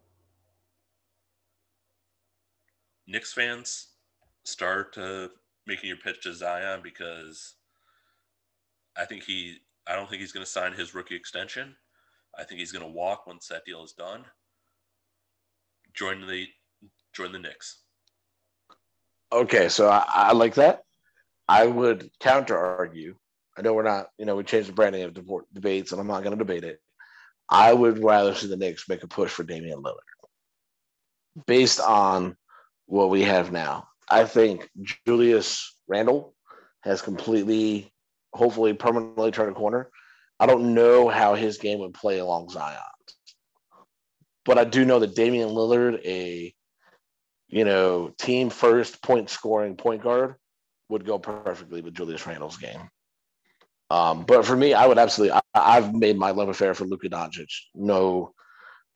[3.07, 3.87] Knicks fans,
[4.43, 5.29] start uh,
[5.65, 7.55] making your pitch to Zion because
[8.97, 11.75] I think he, I don't think he's going to sign his rookie extension.
[12.37, 14.25] I think he's going to walk once that deal is done.
[15.93, 16.47] Join the,
[17.13, 17.81] join the Knicks.
[19.31, 20.81] Okay, so I, I like that.
[21.47, 23.15] I would counter argue.
[23.57, 25.17] I know we're not, you know, we changed the branding of
[25.53, 26.79] debates, and I'm not going to debate it.
[27.49, 29.99] I would rather see the Knicks make a push for Damian Lillard
[31.47, 32.35] based on
[32.87, 33.87] what we have now.
[34.09, 34.69] I think
[35.05, 36.33] Julius Randle
[36.83, 37.93] has completely,
[38.35, 39.89] hopefully, permanently turn a corner.
[40.39, 42.79] I don't know how his game would play along Zion,
[44.43, 46.53] but I do know that Damian Lillard, a
[47.47, 50.35] you know team first point scoring point guard,
[50.89, 52.89] would go perfectly with Julius Randle's game.
[53.89, 55.39] Um, but for me, I would absolutely.
[55.53, 57.51] I, have made my love affair for Luka Doncic.
[57.73, 58.33] No,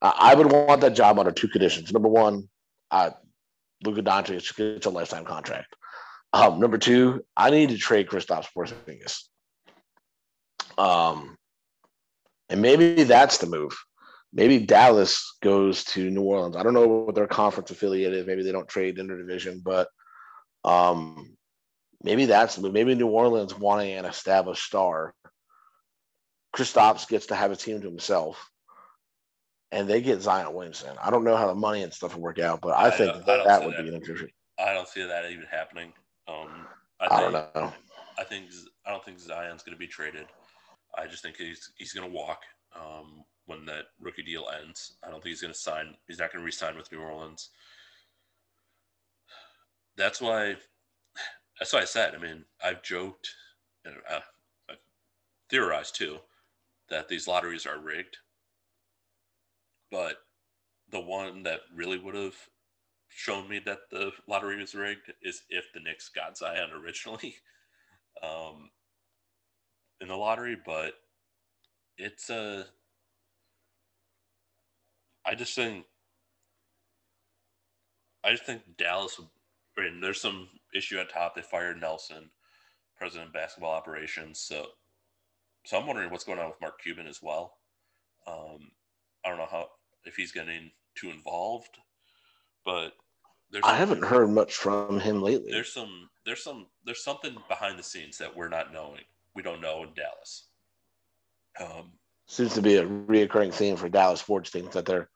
[0.01, 1.93] I would want that job under two conditions.
[1.93, 2.49] Number one,
[2.91, 3.11] uh,
[3.85, 5.75] Luka Doncic gets a lifetime contract.
[6.33, 9.28] Um, number two, I need to trade Kristaps Porzingis.
[10.79, 11.35] Um,
[12.49, 13.77] and maybe that's the move.
[14.31, 16.55] Maybe Dallas goes to New Orleans.
[16.55, 18.25] I don't know what their conference affiliate is.
[18.25, 19.89] Maybe they don't trade interdivision, but
[20.63, 21.35] um,
[22.01, 22.73] maybe that's the move.
[22.73, 25.13] maybe New Orleans wanting an established star.
[26.55, 28.49] Kristaps gets to have a team to himself,
[29.71, 30.95] and they get Zion Williamson.
[31.01, 33.25] I don't know how the money and stuff will work out, but I, I think
[33.25, 33.83] that, that would that.
[33.83, 34.29] be an interesting.
[34.57, 35.93] I don't see that even happening.
[36.27, 36.67] Um,
[36.99, 37.73] I, think, I don't know.
[38.17, 38.45] I think
[38.85, 40.27] I don't think Zion's going to be traded.
[40.97, 42.41] I just think he's he's going to walk
[42.75, 44.97] um, when that rookie deal ends.
[45.03, 45.95] I don't think he's going to sign.
[46.07, 47.49] He's not going to re-sign with New Orleans.
[49.97, 50.55] That's why
[51.59, 52.15] that's why I said.
[52.15, 53.29] I mean, I've joked
[53.85, 54.19] and uh,
[54.69, 54.77] I've
[55.49, 56.19] theorized too
[56.89, 58.17] that these lotteries are rigged.
[59.91, 60.17] But
[60.91, 62.35] the one that really would have
[63.09, 67.35] shown me that the lottery was rigged is if the Knicks got Zion originally
[68.23, 68.69] um,
[70.01, 70.57] in the lottery.
[70.63, 70.93] But
[71.97, 72.65] it's a.
[75.25, 75.85] I just think.
[78.23, 79.19] I just think Dallas.
[79.77, 81.35] I mean, there's some issue at top.
[81.35, 82.29] They fired Nelson,
[82.97, 84.39] president of basketball operations.
[84.39, 84.65] So,
[85.65, 87.57] so I'm wondering what's going on with Mark Cuban as well.
[88.27, 88.71] Um,
[89.25, 89.67] I don't know how
[90.05, 91.77] if he's getting too involved,
[92.65, 92.93] but
[93.51, 95.51] there's I haven't heard much from him lately.
[95.51, 99.03] There's some there's some there's something behind the scenes that we're not knowing.
[99.39, 100.49] We don't know in Dallas.
[101.61, 101.93] Um,
[102.27, 105.09] Seems to be a reoccurring theme for Dallas sports teams that their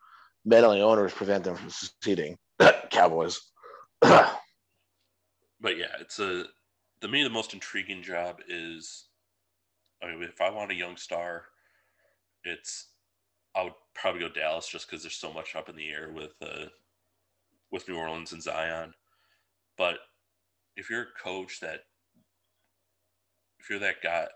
[0.45, 2.37] meddling owners prevent them from succeeding.
[2.89, 3.41] Cowboys.
[4.01, 4.31] but
[5.61, 6.45] yeah, it's a
[7.01, 9.09] to me the most intriguing job is
[10.01, 11.43] I mean, if I want a young star,
[12.45, 12.91] it's
[13.53, 16.31] I would probably go Dallas just because there's so much up in the air with
[16.41, 16.67] uh,
[17.73, 18.93] with New Orleans and Zion.
[19.77, 19.97] But
[20.77, 21.81] if you're a coach that
[23.63, 24.27] if you're that guy,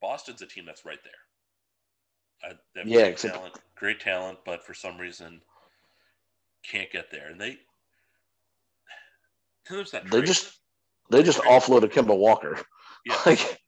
[0.00, 2.50] Boston's a team that's right there.
[2.50, 2.54] Uh,
[2.84, 5.40] yeah, great except- talent, great talent, but for some reason
[6.64, 7.30] can't get there.
[7.30, 7.58] And they
[9.92, 10.60] that they just
[11.10, 12.60] they just offloaded Kemba Walker.
[13.04, 13.16] Yeah.
[13.26, 13.60] like,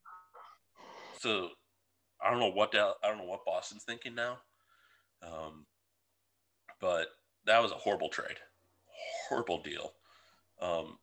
[1.19, 1.49] so
[2.23, 4.39] I don't know what I don't know what Boston's thinking now.
[5.23, 5.67] Um,
[6.81, 7.09] but
[7.47, 8.37] that was a horrible trade,
[9.29, 9.93] horrible deal.
[10.63, 10.99] Um,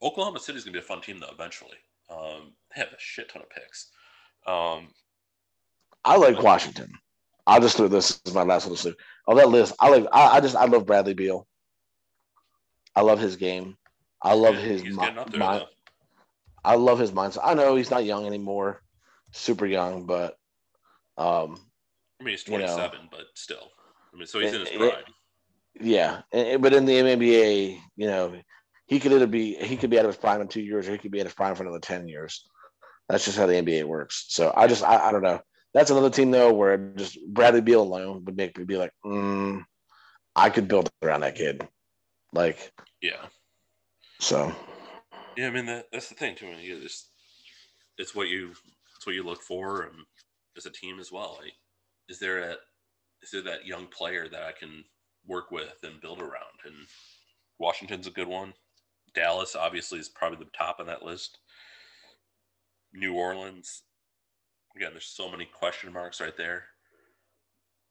[0.00, 1.32] Oklahoma City is gonna be a fun team though.
[1.32, 1.76] Eventually,
[2.10, 3.90] um, they have a shit ton of picks.
[4.46, 4.88] Um,
[6.04, 6.92] I like Washington.
[7.46, 8.98] I'll just throw this as my last little slip.
[9.26, 10.06] On that list, I like.
[10.12, 11.46] I, I, just I love Bradley Beal.
[12.94, 13.76] I love his game.
[14.22, 15.64] I love his mind.
[16.64, 17.40] I love his mindset.
[17.44, 18.82] I know he's not young anymore,
[19.32, 20.38] super young, but
[21.18, 21.60] um,
[22.20, 23.70] I mean, he's 27, you know, but still.
[24.12, 24.92] I mean, so he's in his prime.
[25.80, 28.34] yeah, but in the NBA, you know,
[28.86, 30.92] he could either be he could be out of his prime in two years, or
[30.92, 32.46] he could be out of his prime for another 10 years.
[33.08, 34.26] That's just how the NBA works.
[34.28, 35.40] So I just I, I don't know.
[35.72, 39.62] That's another team though where just Bradley Beal alone would make me be like, mm,
[40.36, 41.66] I could build around that kid.
[42.32, 43.26] Like, yeah.
[44.20, 44.54] So.
[45.36, 46.46] Yeah, I mean that, that's the thing too.
[46.46, 47.10] I mean, it's
[47.98, 48.50] it's what you
[48.96, 49.94] it's what you look for, and
[50.56, 51.38] as a team as well.
[51.42, 51.52] Like,
[52.08, 52.56] is there a
[53.22, 54.84] is there that young player that I can
[55.26, 56.60] work with and build around?
[56.64, 56.74] And
[57.58, 58.52] Washington's a good one.
[59.14, 61.38] Dallas obviously is probably the top on that list.
[62.92, 63.82] New Orleans,
[64.76, 66.64] again, there's so many question marks right there.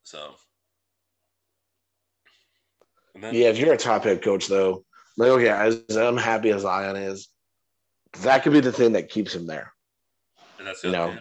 [0.03, 0.35] So,
[3.15, 4.83] then, yeah, if you're a top head coach, though,
[5.17, 7.29] like okay, as unhappy as Zion is,
[8.21, 9.71] that could be the thing that keeps him there.
[10.57, 11.19] And that's the you know, thing.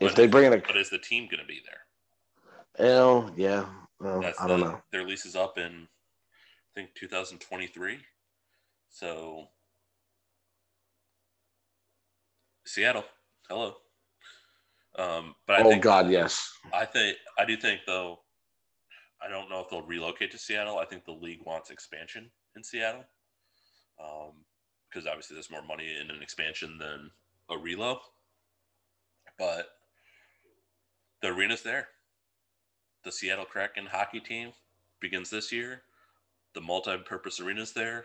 [0.00, 2.86] if they bring in a, but is the team going to be there?
[2.86, 3.66] Oh yeah,
[4.00, 4.80] well, I don't the, know.
[4.92, 7.98] Their lease is up in, I think, 2023.
[8.90, 9.48] So,
[12.64, 13.04] Seattle,
[13.48, 13.76] hello.
[14.98, 16.52] Um, but I oh think, God, yes.
[16.72, 18.20] I think I do think though.
[19.20, 20.78] I don't know if they'll relocate to Seattle.
[20.78, 23.04] I think the league wants expansion in Seattle,
[23.96, 27.10] because um, obviously there's more money in an expansion than
[27.50, 27.98] a relo.
[29.38, 29.68] But
[31.20, 31.88] the arena's there
[33.04, 34.52] the Seattle Kraken hockey team
[35.00, 35.82] begins this year.
[36.54, 38.04] The multi-purpose arena's there.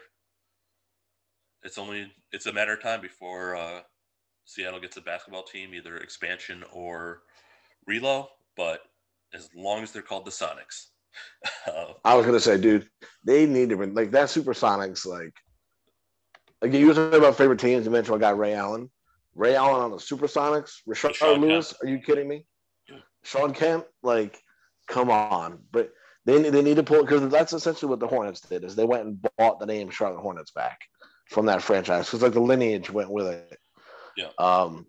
[1.63, 3.81] It's only it's a matter of time before uh,
[4.45, 7.21] Seattle gets a basketball team, either expansion or
[7.89, 8.27] relo.
[8.57, 8.81] But
[9.33, 10.87] as long as they're called the Sonics,
[11.67, 12.89] uh, I was gonna say, dude,
[13.23, 15.05] they need to like that Supersonics.
[15.05, 15.33] Like,
[16.61, 17.85] like you were talking about favorite teams.
[17.85, 18.89] You mentioned I got Ray Allen.
[19.35, 20.81] Ray Allen on the Supersonics.
[20.87, 21.69] Rashard Lewis.
[21.69, 21.83] Kemp.
[21.83, 22.45] Are you kidding me?
[22.89, 22.97] Yeah.
[23.23, 23.85] Shawn Kemp.
[24.03, 24.39] Like,
[24.87, 25.59] come on.
[25.71, 25.91] But
[26.25, 29.05] they, they need to pull because that's essentially what the Hornets did is they went
[29.05, 30.79] and bought the name Charlotte Hornets back
[31.29, 33.57] from that franchise because like the lineage went with it.
[34.17, 34.29] Yeah.
[34.37, 34.85] Um,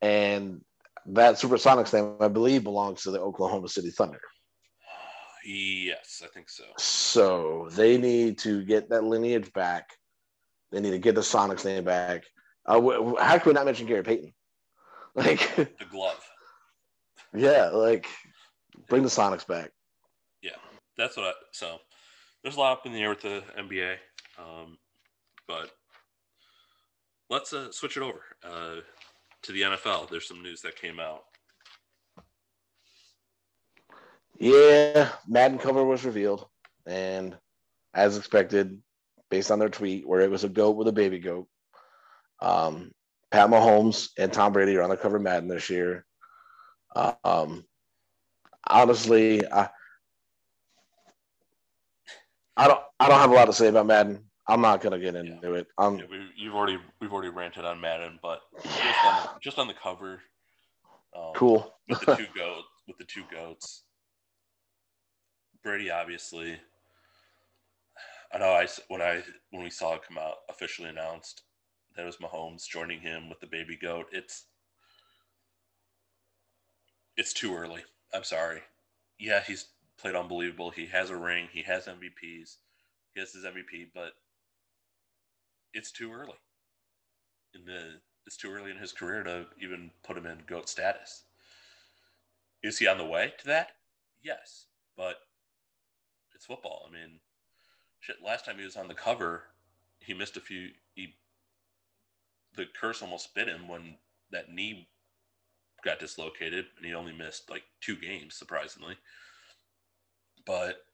[0.00, 0.62] and
[1.06, 4.20] that Supersonics name I believe belongs to the Oklahoma City Thunder.
[5.44, 6.64] Yes, I think so.
[6.78, 9.90] So they need to get that lineage back.
[10.70, 12.22] They need to get the Sonics name back.
[12.64, 12.80] Uh,
[13.20, 14.32] how can we not mention Gary Payton?
[15.14, 16.24] Like the glove.
[17.34, 18.06] Yeah, like
[18.88, 19.70] Bring the Sonics back.
[20.40, 20.56] Yeah,
[20.96, 21.32] that's what I.
[21.52, 21.78] So
[22.42, 23.96] there's a lot up in the air with the NBA,
[24.38, 24.78] um,
[25.46, 25.70] but
[27.30, 28.76] let's uh, switch it over uh,
[29.42, 30.10] to the NFL.
[30.10, 31.22] There's some news that came out.
[34.38, 36.46] Yeah, Madden cover was revealed,
[36.86, 37.36] and
[37.94, 38.82] as expected,
[39.30, 41.46] based on their tweet, where it was a goat with a baby goat.
[42.40, 42.92] Um,
[43.30, 46.04] Pat Mahomes and Tom Brady are on the cover Madden this year.
[47.24, 47.64] Um,
[48.68, 49.68] honestly, I,
[52.56, 54.24] I don't I don't have a lot to say about Madden.
[54.48, 55.58] I'm not gonna get into yeah.
[55.58, 55.66] it.
[55.78, 59.58] Um, yeah, we, you've already we've already ranted on Madden, but just on the, just
[59.58, 60.20] on the cover,
[61.16, 63.84] um, cool with the two goats with the two goats.
[65.62, 66.58] Brady obviously.
[68.34, 71.42] I know I when I when we saw it come out officially announced
[71.96, 74.06] that was Mahomes joining him with the baby goat.
[74.10, 74.46] It's
[77.16, 77.82] it's too early.
[78.14, 78.62] I'm sorry.
[79.18, 79.66] Yeah, he's
[79.98, 80.70] played unbelievable.
[80.70, 81.48] He has a ring.
[81.52, 82.56] He has MVPs.
[83.14, 84.12] He has his MVP, but
[85.74, 86.38] it's too early.
[87.54, 91.24] In the it's too early in his career to even put him in goat status.
[92.62, 93.72] Is he on the way to that?
[94.22, 94.66] Yes,
[94.96, 95.16] but
[96.34, 96.88] it's football.
[96.88, 97.18] I mean,
[98.00, 98.16] shit.
[98.24, 99.42] Last time he was on the cover,
[99.98, 100.68] he missed a few.
[100.94, 101.14] He
[102.54, 103.96] the curse almost bit him when
[104.30, 104.88] that knee
[105.84, 108.96] got dislocated, and he only missed like two games, surprisingly.
[110.46, 110.84] But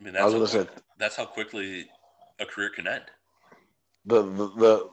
[0.00, 0.66] I mean, that's, I how,
[0.98, 1.86] that's how quickly
[2.38, 3.04] a career can end.
[4.06, 4.90] The, the the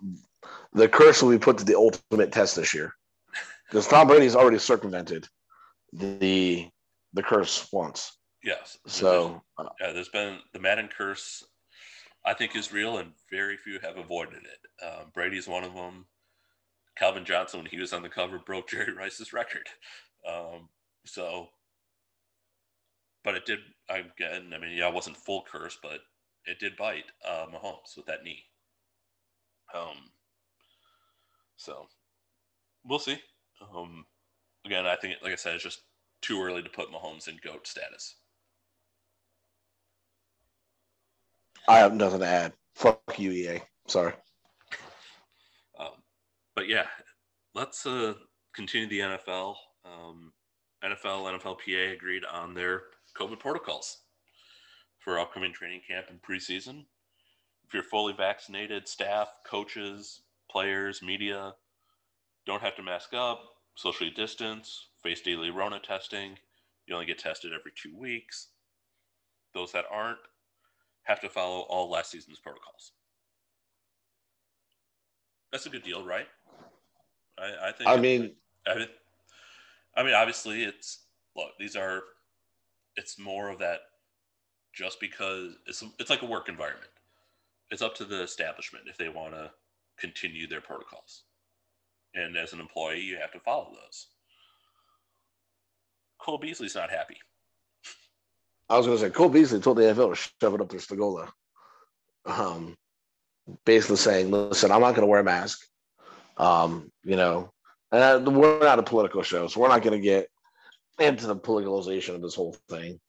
[0.73, 2.93] the curse will be put to the ultimate test this year
[3.69, 5.27] because Tom Brady's already circumvented
[5.93, 6.69] the
[7.13, 8.17] the curse once.
[8.43, 8.77] Yes.
[8.85, 11.43] So uh, yeah, there's been the Madden curse.
[12.25, 14.85] I think is real, and very few have avoided it.
[14.85, 16.05] Um, Brady's one of them.
[16.97, 19.67] Calvin Johnson, when he was on the cover, broke Jerry Rice's record.
[20.27, 20.67] Um,
[21.05, 21.47] so,
[23.28, 23.59] but it did
[23.89, 24.53] again.
[24.55, 25.99] I mean, yeah, it wasn't full curse, but
[26.45, 28.41] it did bite uh, Mahomes with that knee.
[29.75, 29.97] Um,
[31.57, 31.88] so
[32.86, 33.19] we'll see.
[33.75, 34.05] Um,
[34.65, 35.82] again, I think, like I said, it's just
[36.21, 38.15] too early to put Mahomes in GOAT status.
[41.67, 42.53] I have nothing to add.
[42.75, 43.59] Fuck you, EA.
[43.89, 44.13] Sorry.
[45.78, 46.01] Um,
[46.55, 46.86] but yeah,
[47.53, 48.13] let's uh,
[48.55, 49.55] continue the NFL.
[49.84, 50.32] Um,
[50.84, 52.84] NFL, NFLPA agreed on their
[53.17, 53.99] COVID protocols
[54.99, 56.86] for upcoming training camp and preseason.
[57.65, 61.53] If you're fully vaccinated, staff, coaches, players, media
[62.45, 63.43] don't have to mask up,
[63.75, 66.38] socially distance, face daily Rona testing.
[66.88, 68.47] You only get tested every two weeks.
[69.53, 70.19] Those that aren't
[71.03, 72.93] have to follow all last season's protocols.
[75.51, 76.28] That's a good deal, right?
[77.38, 77.89] I, I think.
[77.89, 78.32] I mean,
[78.65, 78.88] I,
[79.97, 81.49] I mean, obviously, it's look.
[81.59, 82.03] These are.
[82.95, 83.79] It's more of that.
[84.73, 86.91] Just because it's it's like a work environment.
[87.71, 89.51] It's up to the establishment if they want to
[89.97, 91.23] continue their protocols.
[92.13, 94.07] And as an employee, you have to follow those.
[96.19, 97.17] Cole Beasley's not happy.
[98.69, 100.79] I was going to say Cole Beasley told the NFL to shove it up their
[100.79, 101.29] Stagola.
[102.25, 102.75] Um,
[103.65, 105.65] basically saying, "Listen, I'm not going to wear a mask.
[106.37, 107.51] Um, you know,
[107.91, 110.29] and we're not a political show, so we're not going to get
[110.99, 112.99] into the politicalization of this whole thing.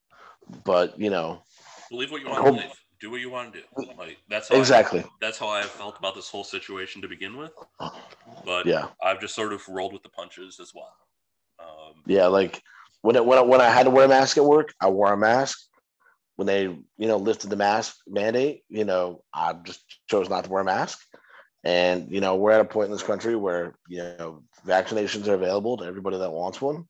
[0.65, 1.43] But you know,
[1.91, 2.73] believe what you want to believe.
[3.01, 3.93] Do what you want to do.
[3.97, 5.01] Like that's exactly.
[5.01, 7.53] I, that's how I felt about this whole situation to begin with.
[8.45, 10.93] But yeah, I've just sort of rolled with the punches as well.
[11.61, 12.61] Um, yeah, like
[13.03, 15.13] when it, when I, when I had to wear a mask at work, I wore
[15.13, 15.59] a mask.
[16.37, 20.51] When they you know lifted the mask mandate, you know, I just chose not to
[20.51, 20.99] wear a mask.
[21.65, 25.35] And you know, we're at a point in this country where you know vaccinations are
[25.35, 26.87] available to everybody that wants one,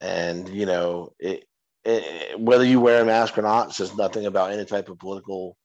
[0.00, 1.44] and you know, it,
[1.84, 5.56] it, whether you wear a mask or not says nothing about any type of political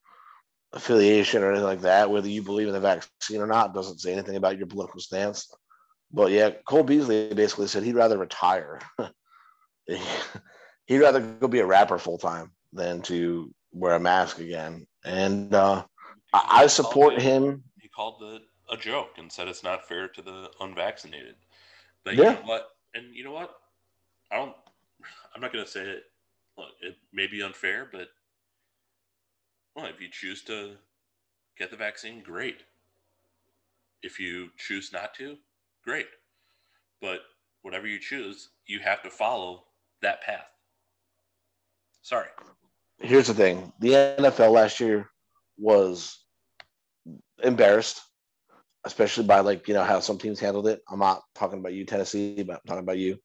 [0.74, 2.10] affiliation or anything like that.
[2.10, 5.48] Whether you believe in the vaccine or not doesn't say anything about your political stance.
[6.12, 8.80] But yeah, Cole Beasley basically said he'd rather retire.
[9.88, 14.86] he'd rather go be a rapper full time than to wear a mask again.
[15.04, 15.84] And uh,
[16.32, 17.64] I, I support him
[17.96, 18.41] called the
[18.72, 21.36] a joke and said it's not fair to the unvaccinated.
[22.04, 22.24] But yeah.
[22.24, 22.70] you know what?
[22.94, 23.56] And you know what?
[24.32, 24.56] I don't.
[25.36, 26.04] I'm not going to say it.
[26.58, 28.10] Look, it may be unfair, but
[29.76, 30.76] well, if you choose to
[31.58, 32.58] get the vaccine, great.
[34.04, 35.38] If you choose not to,
[35.84, 36.08] great.
[37.02, 37.22] But
[37.64, 39.64] whatever you choose, you have to follow
[40.02, 40.46] that path.
[42.02, 42.28] Sorry.
[43.00, 45.10] Here's the thing: the NFL last year
[45.58, 46.22] was
[47.42, 48.02] embarrassed,
[48.84, 50.82] especially by like you know how some teams handled it.
[50.90, 53.18] I'm not talking about you, Tennessee, but I'm talking about you.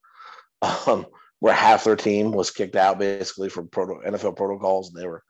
[0.60, 1.06] Um,
[1.40, 4.88] where half their team was kicked out basically from proto- NFL protocols.
[4.88, 5.22] And they were,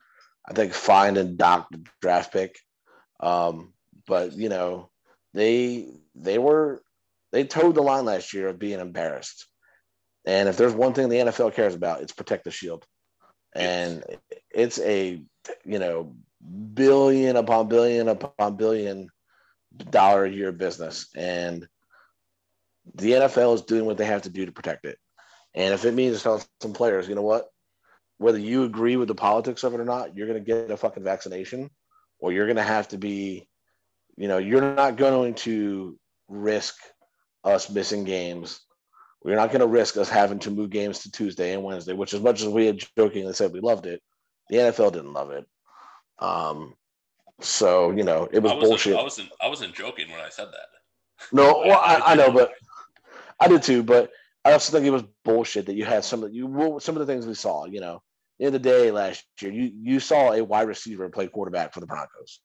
[0.47, 2.57] I think, fined and docked the draft pick.
[3.19, 3.73] Um,
[4.07, 4.89] but you know,
[5.33, 6.81] they they were
[7.31, 9.45] they towed the line last year of being embarrassed.
[10.25, 12.85] And if there's one thing the NFL cares about, it's protect the shield.
[13.53, 14.03] And
[14.51, 15.21] it's a
[15.65, 16.15] you know
[16.73, 19.09] billion upon billion upon billion
[19.89, 21.07] dollar a year business.
[21.15, 21.67] And
[22.95, 24.97] The NFL is doing what they have to do to protect it.
[25.53, 27.49] And if it means telling some players, you know what,
[28.17, 30.77] whether you agree with the politics of it or not, you're going to get a
[30.77, 31.69] fucking vaccination,
[32.19, 33.47] or you're going to have to be,
[34.17, 36.75] you know, you're not going to risk
[37.43, 38.59] us missing games.
[39.23, 42.13] We're not going to risk us having to move games to Tuesday and Wednesday, which,
[42.13, 44.01] as much as we had jokingly said we loved it,
[44.49, 45.45] the NFL didn't love it.
[46.19, 46.75] Um,
[47.41, 48.95] so you know, it was I bullshit.
[48.95, 49.29] I wasn't.
[49.41, 51.31] I wasn't joking when I said that.
[51.31, 52.53] No, well, I, I know, but
[53.39, 53.83] I did too.
[53.83, 54.11] But
[54.43, 57.11] I also think it was bullshit that you had some of you some of the
[57.11, 57.65] things we saw.
[57.65, 58.01] You know,
[58.37, 61.73] the end of the day last year, you you saw a wide receiver play quarterback
[61.73, 62.41] for the Broncos.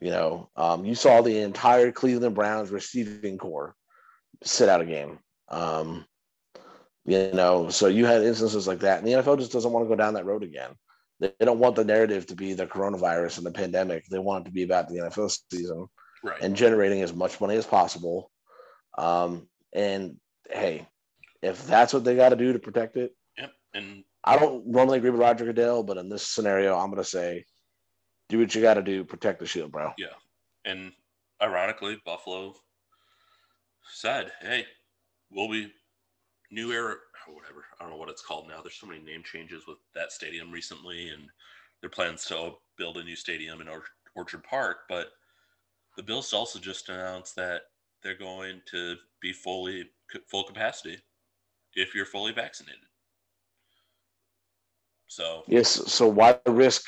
[0.00, 3.74] You know, um, you saw the entire Cleveland Browns receiving core
[4.42, 5.18] sit out a game.
[5.48, 6.04] Um,
[7.04, 9.88] you know, so you had instances like that, and the NFL just doesn't want to
[9.88, 10.70] go down that road again.
[11.20, 14.04] They, don't want the narrative to be the coronavirus and the pandemic.
[14.06, 15.86] They want it to be about the NFL season
[16.22, 16.40] Right.
[16.40, 18.30] and generating as much money as possible.
[18.96, 20.16] Um, and
[20.50, 20.88] hey,
[21.42, 23.52] if that's what they got to do to protect it, yep.
[23.74, 27.08] And I don't normally agree with Roger Goodell, but in this scenario, I'm going to
[27.08, 27.44] say,
[28.30, 29.92] do what you got to do, protect the shield, bro.
[29.98, 30.06] yeah.
[30.64, 30.92] And
[31.42, 32.54] ironically, Buffalo
[33.92, 34.64] said, "Hey,
[35.30, 35.70] we'll be
[36.50, 36.96] new era
[37.28, 37.64] or whatever.
[37.78, 38.60] I don't know what it's called now.
[38.60, 41.24] There's so many name changes with that stadium recently, and
[41.80, 44.78] their plans to build a new stadium in Or- Orchard Park.
[44.88, 45.08] But
[45.96, 47.62] the Bills also just announced that
[48.02, 49.90] they're going to be fully
[50.30, 50.98] full capacity
[51.74, 52.80] if you're fully vaccinated.
[55.06, 55.68] So Yes.
[55.92, 56.84] So why risk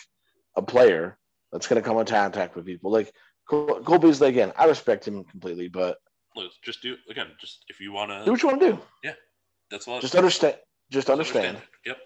[0.56, 1.18] a player
[1.52, 2.90] that's going to come in contact with people?
[2.90, 3.12] Like
[3.48, 5.98] Cole Cole Beasley, again, I respect him completely, but
[6.34, 7.28] look, just do again.
[7.40, 8.78] Just if you want to do what you want to do.
[9.70, 10.02] That's what.
[10.02, 10.56] Just understand.
[10.90, 11.56] Just understand.
[11.56, 11.62] it.
[11.86, 11.98] Yep.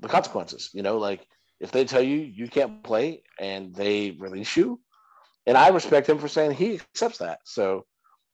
[0.00, 0.70] the consequences.
[0.72, 1.26] You know, like
[1.60, 4.80] if they tell you you can't play and they release you,
[5.46, 7.40] and I respect him for saying he accepts that.
[7.44, 7.84] So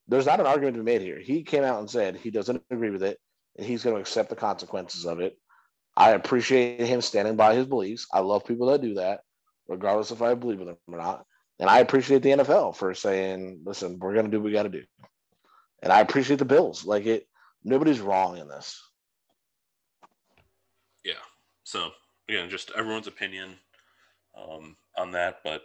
[0.09, 1.19] there's not an argument to be made here.
[1.19, 3.19] He came out and said he doesn't agree with it
[3.57, 5.37] and he's going to accept the consequences of it.
[5.97, 8.07] I appreciate him standing by his beliefs.
[8.13, 9.21] I love people that do that,
[9.69, 11.25] regardless if I believe in them or not.
[11.59, 14.63] And I appreciate the NFL for saying, listen, we're going to do what we got
[14.63, 14.85] to do.
[15.83, 16.85] And I appreciate the Bills.
[16.85, 17.27] Like it,
[17.65, 18.83] nobody's wrong in this.
[21.05, 21.15] Yeah.
[21.65, 21.91] So
[22.29, 23.57] again, just everyone's opinion
[24.37, 25.63] um, on that, but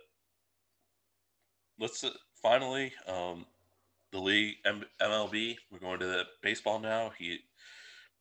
[1.80, 3.46] let's uh, finally um,
[4.12, 5.56] the league M- MLB.
[5.72, 7.12] We're going to the baseball now.
[7.18, 7.40] He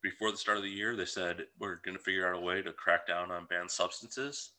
[0.03, 2.61] before the start of the year, they said we're going to figure out a way
[2.61, 4.51] to crack down on banned substances.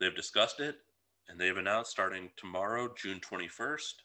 [0.00, 0.76] They've discussed it,
[1.28, 4.02] and they've announced starting tomorrow, June twenty first,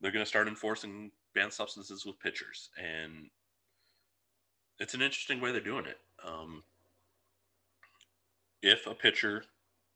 [0.00, 3.30] they're going to start enforcing banned substances with pitchers, and
[4.80, 5.98] it's an interesting way they're doing it.
[6.26, 6.64] Um,
[8.62, 9.44] if a pitcher,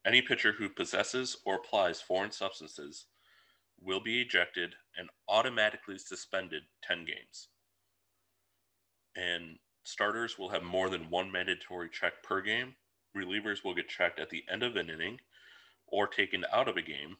[0.06, 3.06] any pitcher who possesses or applies foreign substances,
[3.82, 7.48] will be ejected and automatically suspended 10 games.
[9.16, 12.74] And starters will have more than one mandatory check per game.
[13.16, 15.18] Relievers will get checked at the end of an inning
[15.86, 17.16] or taken out of a game.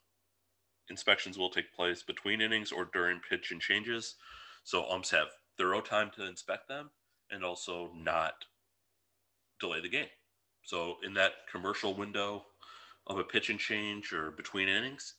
[0.91, 4.16] Inspections will take place between innings or during pitch and changes.
[4.64, 6.91] So umps have thorough time to inspect them
[7.30, 8.45] and also not
[9.61, 10.09] delay the game.
[10.64, 12.45] So in that commercial window
[13.07, 15.14] of a pitch and change or between innings,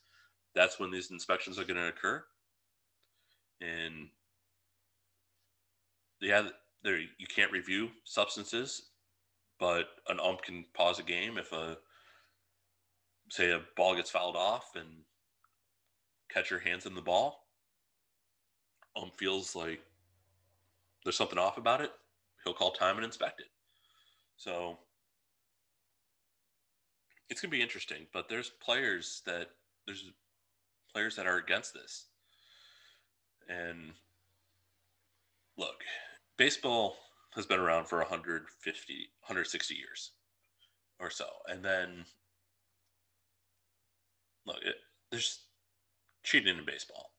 [0.54, 2.24] that's when these inspections are going to occur.
[3.62, 4.10] And
[6.20, 6.50] yeah,
[6.84, 8.84] there you can't review substances,
[9.60, 11.78] but an ump can pause a game if a
[13.30, 14.88] say a ball gets fouled off and
[16.34, 17.48] catcher hands in the ball.
[18.96, 19.82] Ump feels like
[21.04, 21.92] there's something off about it.
[22.44, 23.48] He'll call time and inspect it.
[24.38, 24.78] So
[27.30, 29.52] it's gonna be interesting, but there's players that
[29.86, 30.12] there's
[30.92, 32.08] players that are against this.
[33.48, 33.94] And
[35.58, 35.84] look,
[36.38, 36.98] baseball
[37.36, 40.12] has been around for 150, 160 years
[41.00, 41.26] or so.
[41.48, 42.06] And then
[44.46, 44.76] look, it,
[45.12, 45.40] there's
[46.24, 47.12] cheating in baseball.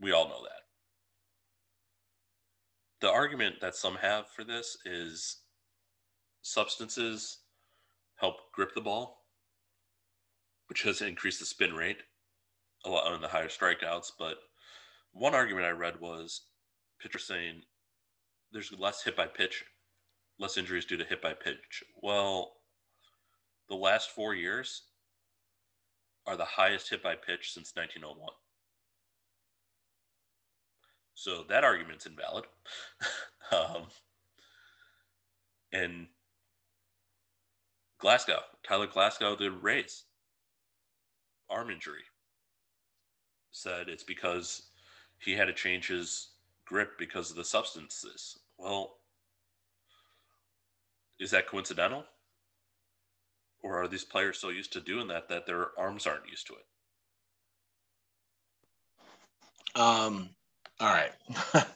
[0.00, 0.62] We all know that.
[3.00, 5.38] The argument that some have for this is
[6.42, 7.38] substances
[8.16, 9.24] help grip the ball,
[10.68, 11.98] which has increased the spin rate
[12.84, 14.12] a lot on the higher strikeouts.
[14.18, 14.36] But
[15.12, 16.42] one argument I read was
[17.00, 17.62] pitcher saying
[18.52, 19.64] there's less hit by pitch,
[20.38, 21.82] less injuries due to hit by pitch.
[22.02, 22.52] Well,
[23.68, 24.82] the last four years
[26.26, 28.30] are the highest hit by pitch since 1901.
[31.14, 32.44] So that argument's invalid.
[33.52, 33.84] um,
[35.72, 36.06] and
[38.02, 40.04] Glasnow, Tyler Glasnow, the Rays,
[41.48, 42.02] arm injury,
[43.52, 44.68] said it's because
[45.18, 46.30] he had to change his
[46.64, 48.38] grip because of the substances.
[48.58, 48.96] Well,
[51.20, 52.04] is that coincidental?
[53.62, 56.54] Or are these players so used to doing that that their arms aren't used to
[56.54, 56.64] it?
[59.80, 60.30] Um,
[60.80, 61.12] all right.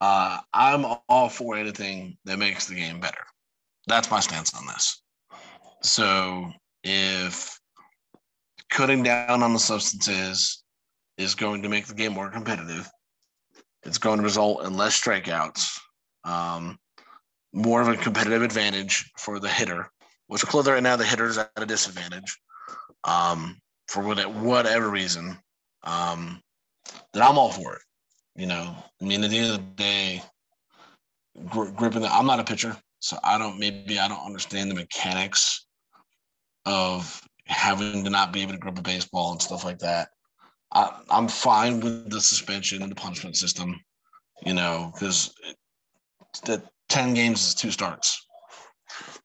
[0.00, 3.24] uh, I'm all for anything that makes the game better.
[3.86, 5.02] That's my stance on this.
[5.82, 6.50] So
[6.84, 7.58] if
[8.70, 10.62] cutting down on the substances
[11.18, 12.88] is going to make the game more competitive,
[13.82, 15.78] it's going to result in less strikeouts,
[16.24, 16.78] um,
[17.52, 19.90] more of a competitive advantage for the hitter,
[20.30, 22.38] which clearly right now the hitter's at a disadvantage
[23.02, 25.36] um, for whatever reason.
[25.82, 26.40] Um,
[27.12, 27.82] then I'm all for it.
[28.36, 30.22] You know, I mean, at the end of the day,
[31.46, 34.76] gri- gripping the, I'm not a pitcher, so I don't, maybe I don't understand the
[34.76, 35.66] mechanics
[36.64, 40.10] of having to not be able to grip a baseball and stuff like that.
[40.72, 43.80] I, I'm fine with the suspension and the punishment system,
[44.46, 45.34] you know, because
[46.44, 48.28] the 10 games is two starts.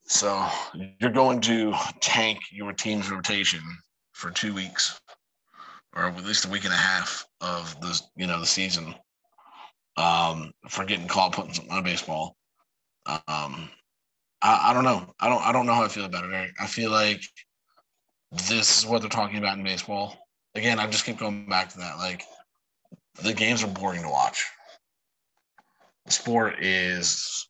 [0.07, 0.47] So
[0.99, 3.61] you're going to tank your team's rotation
[4.13, 4.99] for two weeks
[5.95, 8.93] or at least a week and a half of the you know the season
[9.97, 12.35] um, for getting caught putting something on baseball.
[13.07, 13.69] Um,
[14.41, 15.13] I, I don't know.
[15.19, 16.51] I don't I don't know how I feel about it.
[16.59, 17.23] I feel like
[18.31, 20.17] this is what they're talking about in baseball.
[20.55, 21.97] Again, I just keep going back to that.
[21.97, 22.23] Like
[23.21, 24.45] the games are boring to watch.
[26.05, 27.47] The sport is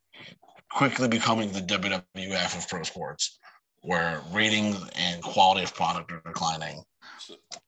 [0.76, 3.40] quickly becoming the WWF of pro sports,
[3.82, 6.84] where ratings and quality of product are declining.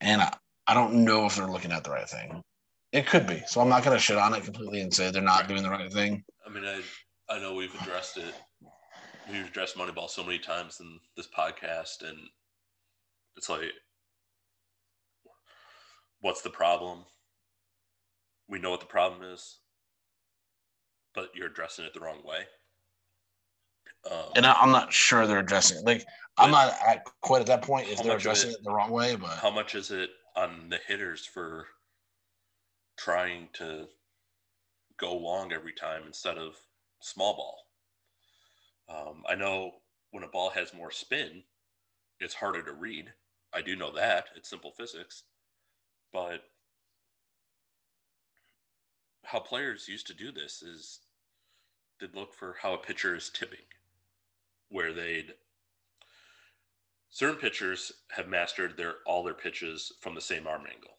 [0.01, 0.33] And I,
[0.67, 2.43] I don't know if they're looking at the right thing.
[2.91, 3.41] It could be.
[3.47, 5.69] So I'm not going to shit on it completely and say they're not doing the
[5.69, 6.23] right thing.
[6.45, 6.81] I mean, I
[7.29, 8.33] I know we've addressed it.
[9.31, 12.17] We've addressed Moneyball so many times in this podcast, and
[13.35, 13.61] it's like,
[16.21, 16.99] what's the problem?
[18.49, 19.59] We know what the problem is,
[21.13, 22.45] but you're addressing it the wrong way.
[24.09, 25.85] Um, and I'm not sure they're addressing it.
[25.85, 26.05] Like,
[26.37, 29.15] I'm not at quite at that point if they're addressing it, it the wrong way.
[29.15, 31.65] But how much is it on the hitters for
[32.97, 33.87] trying to
[34.97, 36.55] go long every time instead of
[36.99, 37.57] small ball.
[38.89, 39.75] Um, I know
[40.11, 41.43] when a ball has more spin,
[42.19, 43.13] it's harder to read.
[43.53, 44.25] I do know that.
[44.35, 45.23] It's simple physics.
[46.11, 46.41] But
[49.23, 50.99] how players used to do this is
[51.99, 53.65] they'd look for how a pitcher is tipping,
[54.69, 55.33] where they'd
[57.09, 60.91] certain pitchers have mastered their all their pitches from the same arm angle.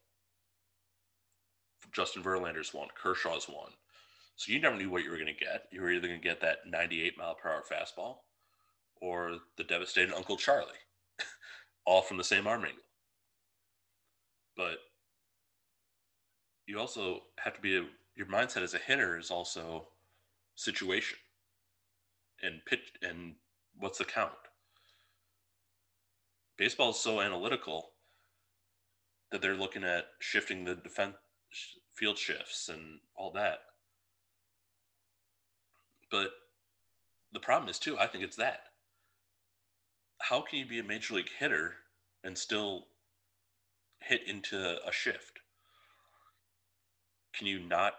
[1.93, 3.73] Justin Verlander's one, Kershaw's one.
[4.37, 5.65] So you never knew what you were going to get.
[5.73, 8.19] You were either going to get that 98 mile per hour fastball
[9.01, 10.69] or the devastating Uncle Charlie,
[11.85, 12.83] all from the same arm angle.
[14.57, 14.79] But
[16.67, 19.89] you also have to be a, your mindset as a hitter is also
[20.55, 21.19] situation
[22.43, 23.35] and pitch and
[23.79, 24.33] what's the count.
[26.57, 27.91] Baseball is so analytical
[29.31, 31.15] that they're looking at shifting the defense
[31.95, 33.59] field shifts and all that.
[36.11, 36.31] But
[37.33, 38.61] the problem is too, I think it's that.
[40.21, 41.75] How can you be a major league hitter
[42.25, 42.87] and still
[44.01, 45.41] hit into a shift?
[47.35, 47.95] Can you not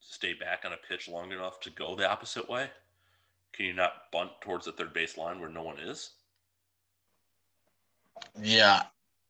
[0.00, 2.70] stay back on a pitch long enough to go the opposite way?
[3.54, 6.10] Can you not bunt towards the third base line where no one is?
[8.40, 8.82] Yeah,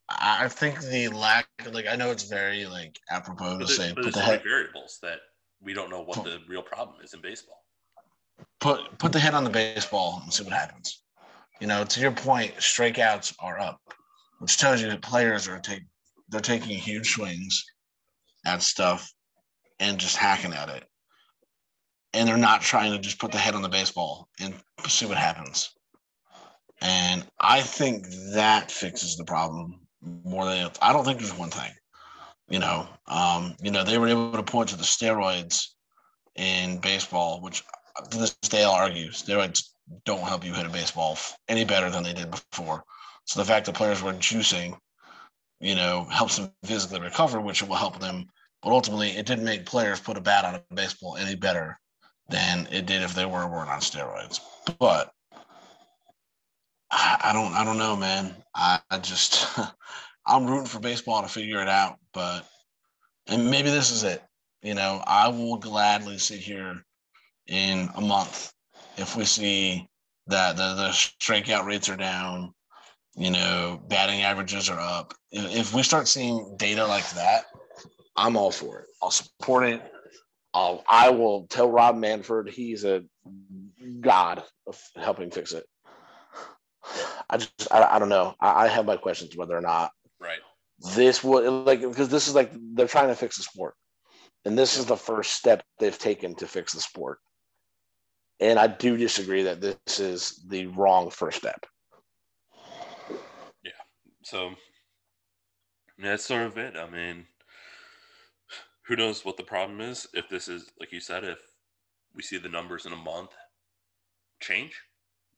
[0.08, 4.14] I think the lack, like, I know it's very like apropos to say, but put
[4.14, 5.20] the head variables that
[5.62, 7.64] we don't know what put, the real problem is in baseball.
[8.60, 11.02] Put put the head on the baseball and see what happens.
[11.60, 13.80] You know, to your point, strikeouts are up,
[14.38, 15.82] which tells you that players are take
[16.28, 17.64] they're taking huge swings
[18.44, 19.12] at stuff
[19.78, 20.84] and just hacking at it,
[22.12, 24.54] and they're not trying to just put the head on the baseball and
[24.86, 25.70] see what happens.
[26.82, 31.70] And I think that fixes the problem more than I don't think there's one thing.
[32.48, 35.66] You know, um, you know, they were able to point to the steroids
[36.36, 37.62] in baseball, which
[38.10, 39.62] to this day I'll argue steroids
[40.04, 42.82] don't help you hit a baseball any better than they did before.
[43.24, 44.76] So the fact that players were juicing,
[45.60, 48.26] you know, helps them physically recover, which will help them.
[48.62, 51.78] But ultimately, it didn't make players put a bat on a baseball any better
[52.30, 54.40] than it did if they were weren't on steroids.
[54.78, 55.12] But
[56.90, 58.34] I, don't I don't know, man.
[58.54, 59.48] I, I just
[60.26, 62.46] I'm rooting for baseball to figure it out, but
[63.26, 64.22] and maybe this is it.
[64.62, 66.84] You know, I will gladly sit here
[67.46, 68.52] in a month
[68.96, 69.88] if we see
[70.26, 72.52] that the, the strikeout rates are down,
[73.16, 75.14] you know, batting averages are up.
[75.32, 77.46] If we start seeing data like that,
[78.16, 78.86] I'm all for it.
[79.02, 79.82] I'll support it.
[80.52, 83.04] I'll, I will tell Rob Manfred he's a
[84.00, 85.64] god of helping fix it.
[87.28, 88.34] I just, I, I don't know.
[88.40, 90.40] I, I have my questions whether or not right
[90.94, 93.74] this will like because this is like they're trying to fix the sport,
[94.44, 97.18] and this is the first step they've taken to fix the sport.
[98.40, 101.66] And I do disagree that this is the wrong first step.
[103.62, 103.72] Yeah.
[104.22, 104.52] So
[105.98, 106.74] that's sort of it.
[106.76, 107.26] I mean,
[108.90, 110.08] who knows what the problem is?
[110.12, 111.38] If this is, like you said, if
[112.12, 113.30] we see the numbers in a month
[114.40, 114.82] change,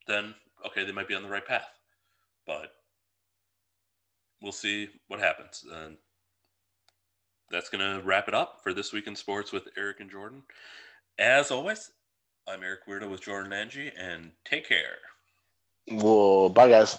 [0.08, 0.34] then
[0.66, 1.68] okay, they might be on the right path.
[2.46, 2.72] But
[4.40, 5.66] we'll see what happens.
[5.70, 5.98] And
[7.50, 10.44] that's going to wrap it up for this week in sports with Eric and Jordan.
[11.18, 11.90] As always,
[12.48, 14.96] I'm Eric Weirdo with Jordan Angie, and take care.
[15.90, 16.98] Well, bye, guys.